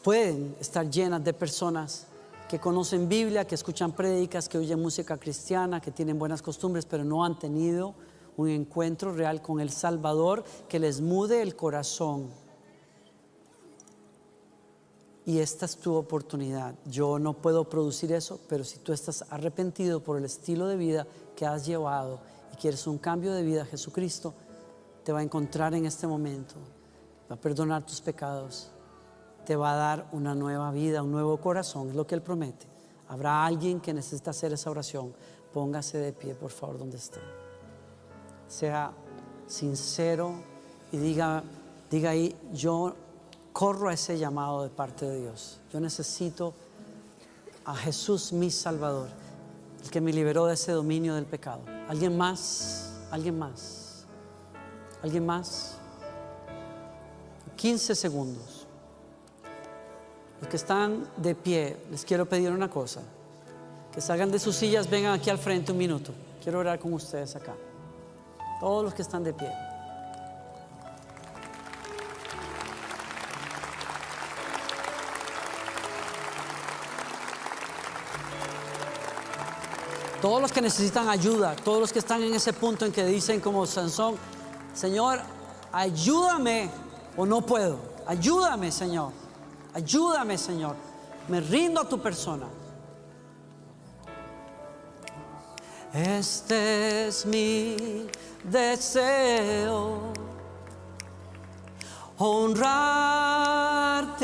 pueden 0.04 0.56
estar 0.60 0.88
llenas 0.88 1.24
de 1.24 1.34
personas 1.34 2.06
que 2.48 2.60
conocen 2.60 3.10
Biblia, 3.10 3.48
que 3.48 3.56
escuchan 3.56 3.92
prédicas, 3.92 4.48
que 4.48 4.60
oyen 4.60 4.80
música 4.80 5.18
cristiana, 5.18 5.82
que 5.82 5.90
tienen 5.90 6.20
buenas 6.20 6.44
costumbres, 6.44 6.86
pero 6.86 7.04
no 7.04 7.26
han 7.26 7.40
tenido 7.40 7.96
un 8.38 8.50
encuentro 8.50 9.16
real 9.16 9.42
con 9.42 9.60
el 9.60 9.72
Salvador 9.72 10.44
que 10.70 10.78
les 10.78 11.02
mude 11.02 11.42
el 11.42 11.56
corazón. 11.56 12.28
Y 15.26 15.40
esta 15.40 15.66
es 15.66 15.78
tu 15.78 15.96
oportunidad. 15.96 16.76
Yo 16.86 17.18
no 17.18 17.34
puedo 17.34 17.68
producir 17.68 18.12
eso, 18.12 18.40
pero 18.48 18.64
si 18.64 18.78
tú 18.78 18.94
estás 18.94 19.26
arrepentido 19.32 20.04
por 20.04 20.20
el 20.20 20.26
estilo 20.26 20.68
de 20.68 20.78
vida 20.78 21.08
que 21.36 21.48
has 21.48 21.66
llevado 21.66 22.20
y 22.54 22.58
quieres 22.58 22.86
un 22.86 23.00
cambio 23.00 23.34
de 23.34 23.42
vida, 23.42 23.66
Jesucristo 23.66 24.36
te 25.04 25.12
va 25.12 25.22
a 25.22 25.24
encontrar 25.24 25.74
en 25.74 25.88
este 25.88 26.06
momento, 26.06 26.58
a 27.34 27.38
perdonar 27.38 27.84
tus 27.86 28.02
pecados, 28.02 28.70
te 29.46 29.56
va 29.56 29.74
a 29.74 29.76
dar 29.76 30.08
una 30.12 30.36
nueva 30.36 30.72
vida, 30.72 31.04
un 31.04 31.12
nuevo 31.12 31.38
corazón, 31.38 31.90
es 31.90 31.96
lo 31.96 32.08
que 32.08 32.16
Él 32.16 32.22
promete. 32.22 32.68
Habrá 33.10 33.46
alguien 33.46 33.80
que 33.80 33.94
necesita 33.94 34.32
hacer 34.32 34.54
esa 34.54 34.72
oración. 34.72 35.14
Póngase 35.54 35.98
de 35.98 36.14
pie, 36.14 36.34
por 36.34 36.50
favor, 36.50 36.80
donde 36.80 36.98
esté 36.98 37.20
sea 38.54 38.92
sincero 39.48 40.36
y 40.92 40.98
diga, 40.98 41.44
diga 41.90 42.12
ahí, 42.12 42.36
yo 42.54 42.96
corro 43.52 43.90
a 43.90 43.94
ese 43.94 44.18
llamado 44.18 44.64
de 44.64 44.70
parte 44.70 45.06
de 45.06 45.22
Dios. 45.22 45.60
Yo 45.72 45.80
necesito 45.80 46.54
a 47.66 47.76
Jesús 47.76 48.32
mi 48.32 48.52
Salvador, 48.52 49.10
el 49.84 49.90
que 49.90 50.02
me 50.02 50.14
liberó 50.14 50.46
de 50.46 50.54
ese 50.54 50.72
dominio 50.72 51.16
del 51.16 51.26
pecado. 51.26 51.62
¿Alguien 51.88 52.16
más? 52.16 52.94
¿Alguien 53.10 53.40
más? 53.40 54.06
¿Alguien 55.02 55.26
más? 55.26 55.80
15 57.64 57.96
segundos. 57.96 58.68
Los 60.42 60.50
que 60.50 60.58
están 60.58 61.08
de 61.16 61.34
pie, 61.34 61.78
les 61.90 62.04
quiero 62.04 62.28
pedir 62.28 62.52
una 62.52 62.70
cosa. 62.70 63.00
Que 63.90 64.02
salgan 64.02 64.30
de 64.30 64.38
sus 64.38 64.58
sillas, 64.58 64.90
vengan 64.90 65.14
aquí 65.14 65.30
al 65.30 65.38
frente 65.38 65.72
un 65.72 65.78
minuto. 65.78 66.12
Quiero 66.44 66.60
orar 66.60 66.78
con 66.78 66.92
ustedes 66.92 67.38
acá. 67.38 67.56
Todos 68.60 68.84
los 68.84 68.94
que 68.94 69.02
están 69.02 69.24
de 69.24 69.34
pie. 69.34 69.50
Todos 80.22 80.42
los 80.42 80.52
que 80.52 80.62
necesitan 80.62 81.08
ayuda, 81.08 81.56
todos 81.56 81.80
los 81.80 81.94
que 81.94 82.00
están 82.00 82.24
en 82.24 82.34
ese 82.34 82.52
punto 82.52 82.86
en 82.86 82.92
que 82.92 83.06
dicen 83.06 83.40
como 83.40 83.66
Sansón, 83.66 84.18
Señor, 84.74 85.22
ayúdame 85.72 86.83
o 87.16 87.26
no 87.26 87.42
puedo. 87.42 87.80
Ayúdame, 88.06 88.72
Señor. 88.72 89.12
Ayúdame, 89.74 90.38
Señor. 90.38 90.76
Me 91.28 91.40
rindo 91.40 91.82
a 91.82 91.88
tu 91.88 92.00
persona. 92.00 92.48
Este 95.94 97.08
es 97.08 97.26
mi 97.26 98.08
deseo, 98.44 100.12
honrarte 102.18 103.06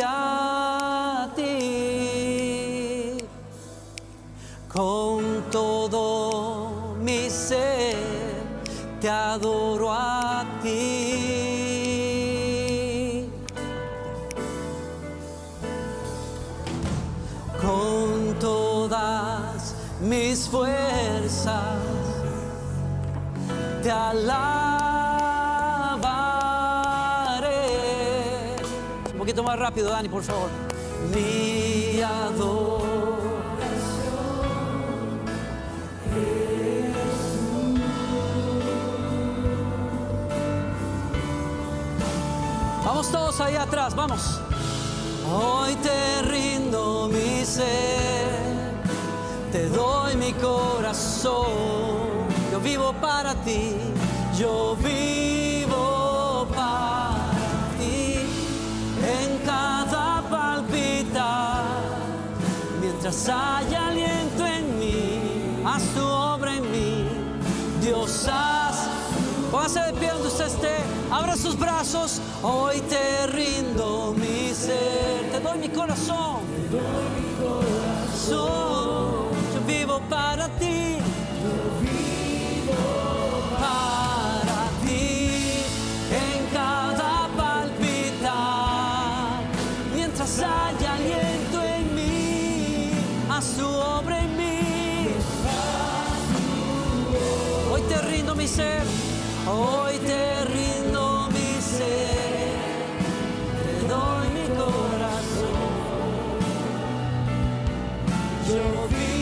a 0.04 1.32
ti 1.36 3.18
con 4.68 5.44
todo 5.52 6.96
mi 7.00 7.30
ser, 7.30 7.96
te 9.00 9.08
adoro 9.08 9.92
a 9.92 10.44
ti. 10.64 10.99
Alabaré. 24.10 25.76
Un 29.12 29.18
poquito 29.18 29.44
más 29.44 29.60
rápido, 29.60 29.90
Dani, 29.90 30.10
por 30.10 30.24
favor. 30.24 30.50
Mi 31.14 32.02
adoración. 32.02 32.90
Vamos 42.86 43.12
todos 43.12 43.40
ahí 43.42 43.56
atrás, 43.56 43.96
vamos. 43.96 44.42
Hoy 45.32 45.76
te 45.76 46.24
rindo 46.24 47.08
mi 47.08 47.46
ser, 47.46 48.74
te 49.52 49.70
doy 49.70 50.16
mi 50.16 50.34
corazón. 50.34 52.19
Vivo 52.64 52.94
para 53.02 53.34
ti, 53.36 53.74
yo 54.38 54.76
vivo 54.76 56.46
para 56.54 57.32
ti. 57.80 58.20
En 59.02 59.40
cada 59.46 60.22
palpitar, 60.30 61.64
mientras 62.82 63.30
haya 63.30 63.88
aliento 63.88 64.46
en 64.46 64.78
mí, 64.78 65.62
haz 65.66 65.84
tu 65.96 66.06
obra 66.06 66.56
en 66.56 66.70
mí. 66.72 67.08
Dios 67.82 68.28
haz. 68.28 68.88
Póngase 69.52 69.80
de 69.80 69.94
pie 69.94 70.10
donde 70.12 70.28
usted 70.28 70.46
esté, 70.46 70.78
abra 71.10 71.36
sus 71.36 71.58
brazos. 71.58 72.22
Hoy 72.44 72.82
te 72.82 73.28
rindo 73.28 74.14
mi 74.16 74.54
ser. 74.54 75.32
Te 75.32 75.40
doy 75.40 75.58
mi 75.58 75.70
corazón. 75.70 76.42
Su 93.42 93.66
obra 93.66 94.24
en 94.24 94.38
mí. 94.38 94.60
Hoy 97.72 97.82
te 97.84 98.02
rindo 98.02 98.36
mi 98.36 98.48
ser, 98.48 98.84
hoy 99.48 99.98
te 100.00 100.46
rindo 100.46 101.30
mi 101.32 101.62
ser. 101.62 102.80
Te 103.64 103.88
doy 103.88 104.28
mi 104.36 104.48
corazón. 104.58 105.60
Yo 108.48 109.19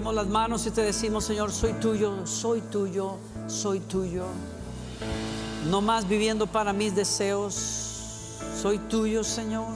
Abrimos 0.00 0.14
las 0.14 0.28
manos 0.28 0.66
y 0.66 0.70
te 0.70 0.80
decimos, 0.80 1.24
Señor, 1.24 1.52
soy 1.52 1.74
tuyo, 1.74 2.26
soy 2.26 2.62
tuyo, 2.62 3.16
soy 3.48 3.80
tuyo. 3.80 4.24
No 5.68 5.82
más 5.82 6.08
viviendo 6.08 6.46
para 6.46 6.72
mis 6.72 6.94
deseos, 6.94 7.52
soy 8.58 8.78
tuyo, 8.78 9.22
Señor. 9.22 9.74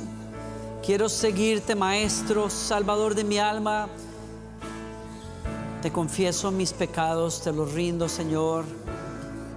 Quiero 0.82 1.10
seguirte, 1.10 1.74
Maestro, 1.74 2.48
Salvador 2.48 3.14
de 3.14 3.22
mi 3.22 3.36
alma. 3.36 3.86
Te 5.82 5.92
confieso 5.92 6.50
mis 6.50 6.72
pecados, 6.72 7.42
te 7.42 7.52
los 7.52 7.74
rindo, 7.74 8.08
Señor. 8.08 8.64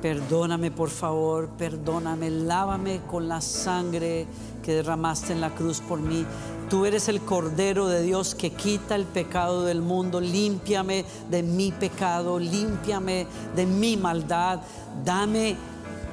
Perdóname, 0.01 0.69
por 0.69 0.89
favor, 0.89 1.47
perdóname, 1.57 2.29
lávame 2.29 2.99
con 3.09 3.29
la 3.29 3.39
sangre 3.39 4.27
que 4.61 4.73
derramaste 4.73 5.31
en 5.31 5.39
la 5.39 5.55
cruz 5.55 5.79
por 5.79 6.01
mí. 6.01 6.25
Tú 6.69 6.85
eres 6.85 7.07
el 7.07 7.21
Cordero 7.21 7.87
de 7.87 8.01
Dios 8.01 8.35
que 8.35 8.51
quita 8.51 8.95
el 8.95 9.05
pecado 9.05 9.63
del 9.63 9.81
mundo. 9.81 10.19
Límpiame 10.19 11.05
de 11.29 11.41
mi 11.41 11.71
pecado, 11.71 12.37
límpiame 12.37 13.25
de 13.55 13.65
mi 13.65 13.95
maldad. 13.95 14.59
Dame 15.05 15.55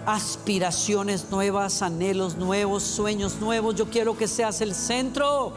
aspiraciones 0.07 1.27
nuevas, 1.29 1.83
anhelos 1.83 2.37
nuevos, 2.37 2.85
sueños 2.85 3.41
nuevos. 3.41 3.75
Yo 3.75 3.87
quiero 3.91 4.17
que 4.17 4.29
seas 4.29 4.61
el 4.61 4.77
centro. 4.77 5.55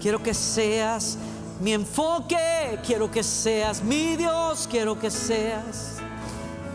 Quiero 0.00 0.22
que 0.22 0.32
seas 0.32 1.18
mi 1.60 1.72
enfoque. 1.72 2.78
Quiero 2.86 3.10
que 3.10 3.24
seas 3.24 3.82
mi 3.82 4.16
Dios. 4.16 4.68
Quiero 4.70 4.96
que 4.96 5.10
seas 5.10 5.96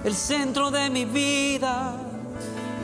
el 0.03 0.13
centro 0.13 0.71
de 0.71 0.89
mi 0.89 1.05
vida. 1.05 1.95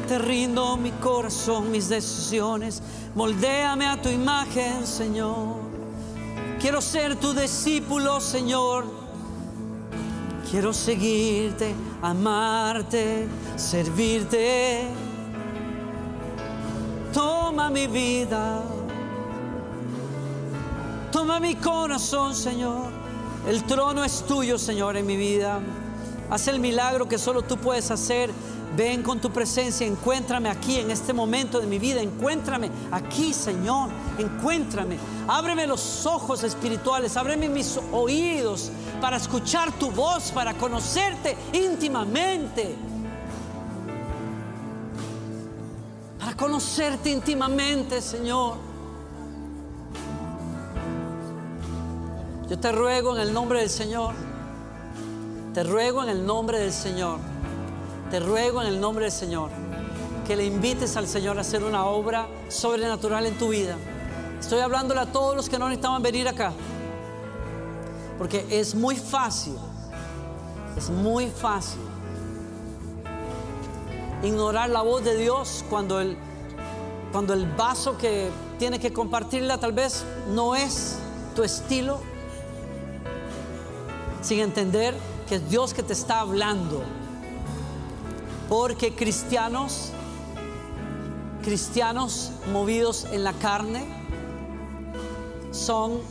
Te 0.08 0.18
rindo 0.18 0.78
mi 0.78 0.92
corazón, 0.92 1.72
mis 1.72 1.90
decisiones. 1.90 2.82
Moldéame 3.14 3.88
a 3.88 4.02
tu 4.02 4.08
imagen, 4.08 4.88
Señor. 4.88 5.58
Quiero 6.62 6.82
ser 6.82 7.18
tu 7.18 7.34
discípulo, 7.34 8.22
Señor. 8.22 8.86
Quiero 10.50 10.72
seguirte, 10.74 11.74
amarte, 12.02 13.28
servirte. 13.58 14.88
Toma 17.14 17.70
mi 17.70 17.88
vida. 17.88 18.64
Toma 21.12 21.42
mi 21.42 21.56
corazón, 21.56 22.34
Señor. 22.34 22.90
El 23.46 23.64
trono 23.64 24.06
es 24.06 24.24
tuyo, 24.26 24.58
Señor, 24.58 24.96
en 24.96 25.06
mi 25.06 25.18
vida. 25.18 25.60
Haz 26.30 26.48
el 26.48 26.62
milagro 26.62 27.10
que 27.10 27.18
solo 27.18 27.42
tú 27.42 27.58
puedes 27.58 27.92
hacer. 27.92 28.32
Ven 28.76 29.04
con 29.04 29.20
tu 29.20 29.32
presencia, 29.32 29.86
encuéntrame 29.86 30.50
aquí 30.50 30.78
en 30.78 30.92
este 30.92 31.14
momento 31.14 31.60
de 31.60 31.68
mi 31.68 31.78
vida, 31.78 32.02
encuéntrame 32.02 32.72
aquí, 32.92 33.34
Señor, 33.34 33.90
encuéntrame. 34.18 34.98
Ábreme 35.28 35.68
los 35.68 36.06
ojos 36.06 36.44
espirituales, 36.44 37.18
ábreme 37.18 37.50
mis 37.50 37.78
oídos 37.92 38.72
para 39.02 39.18
escuchar 39.18 39.72
tu 39.74 39.92
voz, 39.92 40.32
para 40.32 40.54
conocerte 40.54 41.36
íntimamente. 41.54 42.76
Para 46.20 46.36
conocerte 46.38 47.10
íntimamente, 47.10 48.02
Señor. 48.02 48.56
Yo 52.50 52.60
te 52.60 52.72
ruego 52.72 53.16
en 53.16 53.22
el 53.22 53.34
nombre 53.34 53.60
del 53.60 53.70
Señor 53.70 54.14
te 55.54 55.64
ruego 55.64 56.04
en 56.04 56.10
el 56.10 56.26
nombre 56.26 56.60
del 56.60 56.72
Señor, 56.72 57.20
te 58.12 58.20
ruego 58.20 58.62
en 58.62 58.68
el 58.68 58.82
nombre 58.82 59.06
del 59.06 59.12
Señor, 59.12 59.50
que 60.28 60.36
le 60.36 60.46
invites 60.46 60.98
al 60.98 61.08
Señor 61.08 61.38
a 61.38 61.42
hacer 61.42 61.64
una 61.64 61.86
obra 61.86 62.28
sobrenatural 62.50 63.26
en 63.26 63.38
tu 63.38 63.48
vida. 63.48 63.78
Estoy 64.38 64.60
hablándole 64.60 65.00
a 65.00 65.06
todos 65.06 65.34
los 65.34 65.48
que 65.48 65.58
no 65.58 65.70
necesitaban 65.70 66.04
venir 66.04 66.28
acá, 66.28 66.52
porque 68.18 68.46
es 68.50 68.76
muy 68.76 68.98
fácil, 68.98 69.56
es 70.78 70.90
muy 70.90 71.28
fácil 71.28 71.80
ignorar 74.24 74.70
la 74.70 74.82
voz 74.82 75.04
de 75.06 75.16
Dios 75.16 75.64
cuando 75.70 76.02
el, 76.02 76.18
cuando 77.14 77.34
el 77.34 77.48
vaso 77.48 77.98
que 77.98 78.30
tiene 78.60 78.78
que 78.78 78.92
compartirla 78.92 79.58
tal 79.58 79.72
vez 79.72 80.04
no 80.34 80.54
es 80.54 80.98
tu 81.34 81.44
estilo, 81.44 82.02
sin 84.22 84.40
entender 84.42 84.94
que 85.30 85.36
es 85.36 85.50
Dios 85.50 85.74
que 85.74 85.82
te 85.82 85.94
está 85.94 86.20
hablando. 86.20 86.84
Porque 88.52 88.94
cristianos, 88.94 89.92
cristianos 91.42 92.32
movidos 92.52 93.08
en 93.14 93.24
la 93.24 93.32
carne, 93.32 93.86
son 95.52 96.02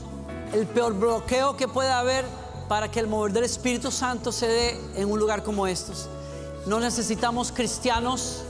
el 0.55 0.67
peor 0.67 0.95
bloqueo 0.95 1.59
que 1.59 1.69
puede 1.69 1.91
haber 1.91 2.25
para 2.67 2.91
que 2.91 2.99
el 2.99 3.09
mover 3.09 3.35
del 3.35 3.45
Espíritu 3.45 3.91
Santo 3.91 4.33
se 4.33 4.47
dé 4.47 4.81
en 4.97 5.11
un 5.11 5.19
lugar 5.19 5.43
como 5.43 5.67
estos. 5.67 6.09
No 6.65 6.81
necesitamos 6.81 7.53
cristianos 7.53 8.43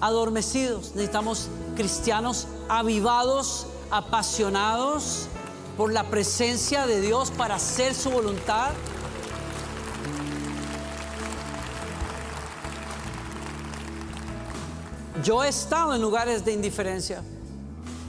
adormecidos, 0.00 0.92
necesitamos 0.94 1.48
cristianos 1.74 2.46
avivados, 2.68 3.66
apasionados 3.90 5.26
por 5.76 5.92
la 5.92 6.04
presencia 6.04 6.86
de 6.86 7.00
Dios 7.00 7.32
para 7.32 7.56
hacer 7.56 7.92
su 7.92 8.08
voluntad. 8.10 8.70
Yo 15.22 15.44
he 15.44 15.48
estado 15.48 15.94
en 15.94 16.00
lugares 16.00 16.44
de 16.44 16.52
indiferencia. 16.52 17.22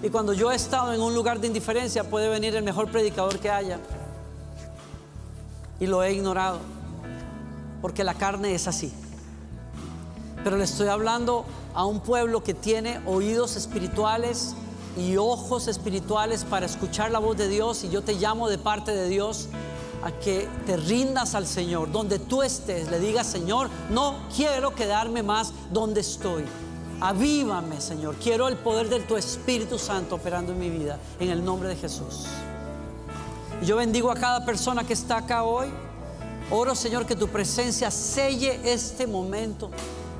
Y 0.04 0.10
cuando 0.10 0.34
yo 0.34 0.52
he 0.52 0.56
estado 0.56 0.94
en 0.94 1.02
un 1.02 1.14
lugar 1.14 1.40
de 1.40 1.48
indiferencia 1.48 2.04
puede 2.04 2.30
venir 2.30 2.56
el 2.56 2.64
mejor 2.64 2.90
predicador 2.90 3.38
que 3.40 3.50
haya. 3.50 3.80
Y 5.80 5.88
lo 5.88 6.04
he 6.04 6.14
ignorado. 6.14 6.60
Porque 7.82 8.04
la 8.04 8.14
carne 8.14 8.56
es 8.56 8.68
así. 8.68 8.94
Pero 10.44 10.58
le 10.58 10.64
estoy 10.64 10.88
hablando 10.88 11.46
a 11.74 11.86
un 11.86 12.00
pueblo 12.00 12.44
que 12.44 12.54
tiene 12.54 13.02
oídos 13.06 13.56
espirituales 13.56 14.56
y 14.98 15.18
ojos 15.18 15.68
espirituales 15.68 16.46
para 16.46 16.66
escuchar 16.66 17.12
la 17.12 17.20
voz 17.20 17.36
de 17.38 17.48
Dios. 17.48 17.84
Y 17.84 17.90
yo 17.90 18.02
te 18.02 18.14
llamo 18.14 18.48
de 18.48 18.58
parte 18.58 18.92
de 18.92 19.10
Dios 19.10 19.50
a 20.04 20.12
que 20.12 20.48
te 20.66 20.78
rindas 20.78 21.36
al 21.36 21.46
Señor. 21.46 21.92
Donde 21.92 22.20
tú 22.20 22.42
estés, 22.42 22.90
le 22.90 23.00
digas, 23.00 23.28
Señor, 23.28 23.70
no 23.90 24.16
quiero 24.36 24.74
quedarme 24.74 25.24
más 25.24 25.54
donde 25.72 26.02
estoy. 26.02 26.46
Avívame, 27.02 27.82
Señor. 27.82 28.16
Quiero 28.18 28.48
el 28.48 28.58
poder 28.58 28.88
de 28.88 29.00
tu 29.00 29.18
Espíritu 29.18 29.80
Santo 29.80 30.16
operando 30.16 30.52
en 30.52 30.60
mi 30.60 30.70
vida, 30.70 31.00
en 31.20 31.32
el 31.32 31.44
nombre 31.44 31.68
de 31.68 31.76
Jesús. 31.76 32.28
Yo 33.66 33.78
bendigo 33.78 34.12
a 34.12 34.16
cada 34.16 34.46
persona 34.46 34.84
que 34.86 34.94
está 34.94 35.18
acá 35.18 35.44
hoy. 35.44 35.68
Oro, 36.52 36.76
Señor, 36.76 37.08
que 37.08 37.16
tu 37.16 37.28
presencia 37.28 37.90
selle 37.90 38.60
este 38.72 39.08
momento. 39.08 39.72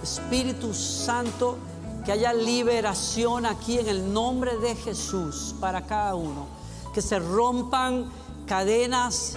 Espíritu 0.02 0.74
Santo, 0.74 1.56
que 2.04 2.14
haya 2.14 2.34
liberación 2.34 3.46
aquí 3.46 3.78
en 3.78 3.88
el 3.88 4.12
nombre 4.12 4.58
de 4.58 4.76
Jesús 4.76 5.54
para 5.60 5.86
cada 5.86 6.16
uno. 6.16 6.48
Que 6.96 7.04
se 7.04 7.20
rompan 7.20 8.12
cadenas, 8.48 9.36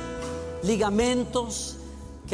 ligamentos, 0.62 1.76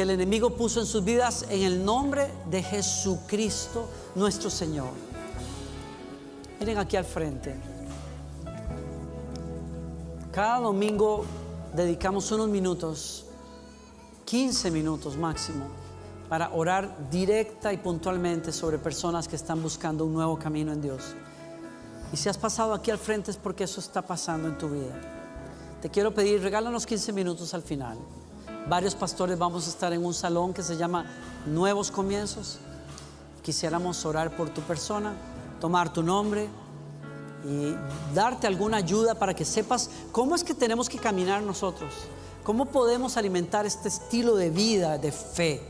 el 0.01 0.09
enemigo 0.09 0.51
puso 0.51 0.79
en 0.79 0.85
sus 0.85 1.03
vidas 1.03 1.45
en 1.49 1.61
el 1.61 1.85
nombre 1.85 2.31
de 2.49 2.63
Jesucristo 2.63 3.87
nuestro 4.15 4.49
Señor. 4.49 4.89
Miren 6.59 6.77
aquí 6.77 6.97
al 6.97 7.05
frente. 7.05 7.55
Cada 10.31 10.59
domingo 10.59 11.25
dedicamos 11.75 12.31
unos 12.31 12.47
minutos, 12.49 13.25
15 14.25 14.71
minutos 14.71 15.17
máximo, 15.17 15.65
para 16.29 16.51
orar 16.53 17.09
directa 17.09 17.73
y 17.73 17.77
puntualmente 17.77 18.51
sobre 18.51 18.77
personas 18.77 19.27
que 19.27 19.35
están 19.35 19.61
buscando 19.61 20.05
un 20.05 20.13
nuevo 20.13 20.39
camino 20.39 20.71
en 20.71 20.81
Dios. 20.81 21.15
Y 22.13 22.17
si 22.17 22.29
has 22.29 22.37
pasado 22.37 22.73
aquí 22.73 22.91
al 22.91 22.97
frente 22.97 23.31
es 23.31 23.37
porque 23.37 23.65
eso 23.65 23.79
está 23.79 24.01
pasando 24.01 24.47
en 24.47 24.57
tu 24.57 24.69
vida. 24.69 24.99
Te 25.81 25.89
quiero 25.89 26.13
pedir, 26.13 26.41
regálanos 26.41 26.85
15 26.85 27.11
minutos 27.13 27.53
al 27.53 27.61
final. 27.61 27.97
Varios 28.67 28.95
pastores 28.95 29.37
vamos 29.37 29.67
a 29.67 29.69
estar 29.69 29.91
en 29.91 30.05
un 30.05 30.13
salón 30.13 30.53
que 30.53 30.63
se 30.63 30.77
llama 30.77 31.05
Nuevos 31.45 31.91
Comienzos. 31.91 32.59
Quisiéramos 33.43 34.05
orar 34.05 34.35
por 34.35 34.49
tu 34.49 34.61
persona, 34.61 35.13
tomar 35.59 35.91
tu 35.91 36.03
nombre 36.03 36.47
y 37.43 37.75
darte 38.13 38.45
alguna 38.45 38.77
ayuda 38.77 39.15
para 39.15 39.33
que 39.33 39.45
sepas 39.45 39.89
cómo 40.11 40.35
es 40.35 40.43
que 40.43 40.53
tenemos 40.53 40.89
que 40.89 40.99
caminar 40.99 41.41
nosotros, 41.41 41.91
cómo 42.43 42.65
podemos 42.65 43.17
alimentar 43.17 43.65
este 43.65 43.87
estilo 43.87 44.35
de 44.35 44.51
vida, 44.51 44.99
de 44.99 45.11
fe, 45.11 45.61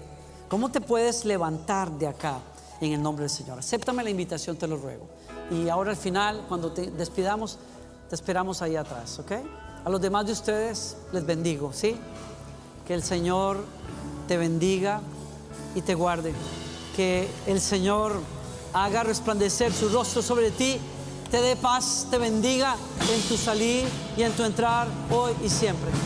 cómo 0.50 0.70
te 0.70 0.82
puedes 0.82 1.24
levantar 1.24 1.90
de 1.92 2.08
acá 2.08 2.40
en 2.82 2.92
el 2.92 3.02
nombre 3.02 3.24
del 3.24 3.30
Señor. 3.30 3.60
Acéptame 3.60 4.04
la 4.04 4.10
invitación, 4.10 4.58
te 4.58 4.68
lo 4.68 4.76
ruego. 4.76 5.08
Y 5.50 5.70
ahora 5.70 5.92
al 5.92 5.98
final, 5.98 6.44
cuando 6.50 6.74
te 6.74 6.92
despidamos, 6.92 7.58
te 8.10 8.16
esperamos 8.16 8.62
ahí 8.62 8.76
atrás, 8.76 9.18
¿ok? 9.20 9.32
A 9.86 9.90
los 9.90 10.02
demás 10.02 10.26
de 10.26 10.34
ustedes 10.34 10.98
les 11.14 11.26
bendigo, 11.26 11.72
¿sí? 11.74 11.96
Que 12.88 12.94
el 12.94 13.04
Señor 13.04 13.64
te 14.28 14.38
bendiga 14.38 15.02
y 15.76 15.82
te 15.82 15.94
guarde. 15.94 16.34
Que 16.96 17.30
el 17.48 17.62
Señor 17.62 18.20
haga 18.74 19.04
resplandecer 19.04 19.72
su 19.74 19.90
rostro 19.90 20.22
sobre 20.22 20.52
ti, 20.52 20.78
te 21.30 21.42
dé 21.42 21.56
paz, 21.56 22.08
te 22.10 22.18
bendiga 22.18 22.76
en 23.14 23.22
tu 23.24 23.38
salir 23.38 23.86
y 24.18 24.24
en 24.24 24.32
tu 24.34 24.44
entrar 24.44 24.88
hoy 25.12 25.34
y 25.44 25.50
siempre. 25.50 25.92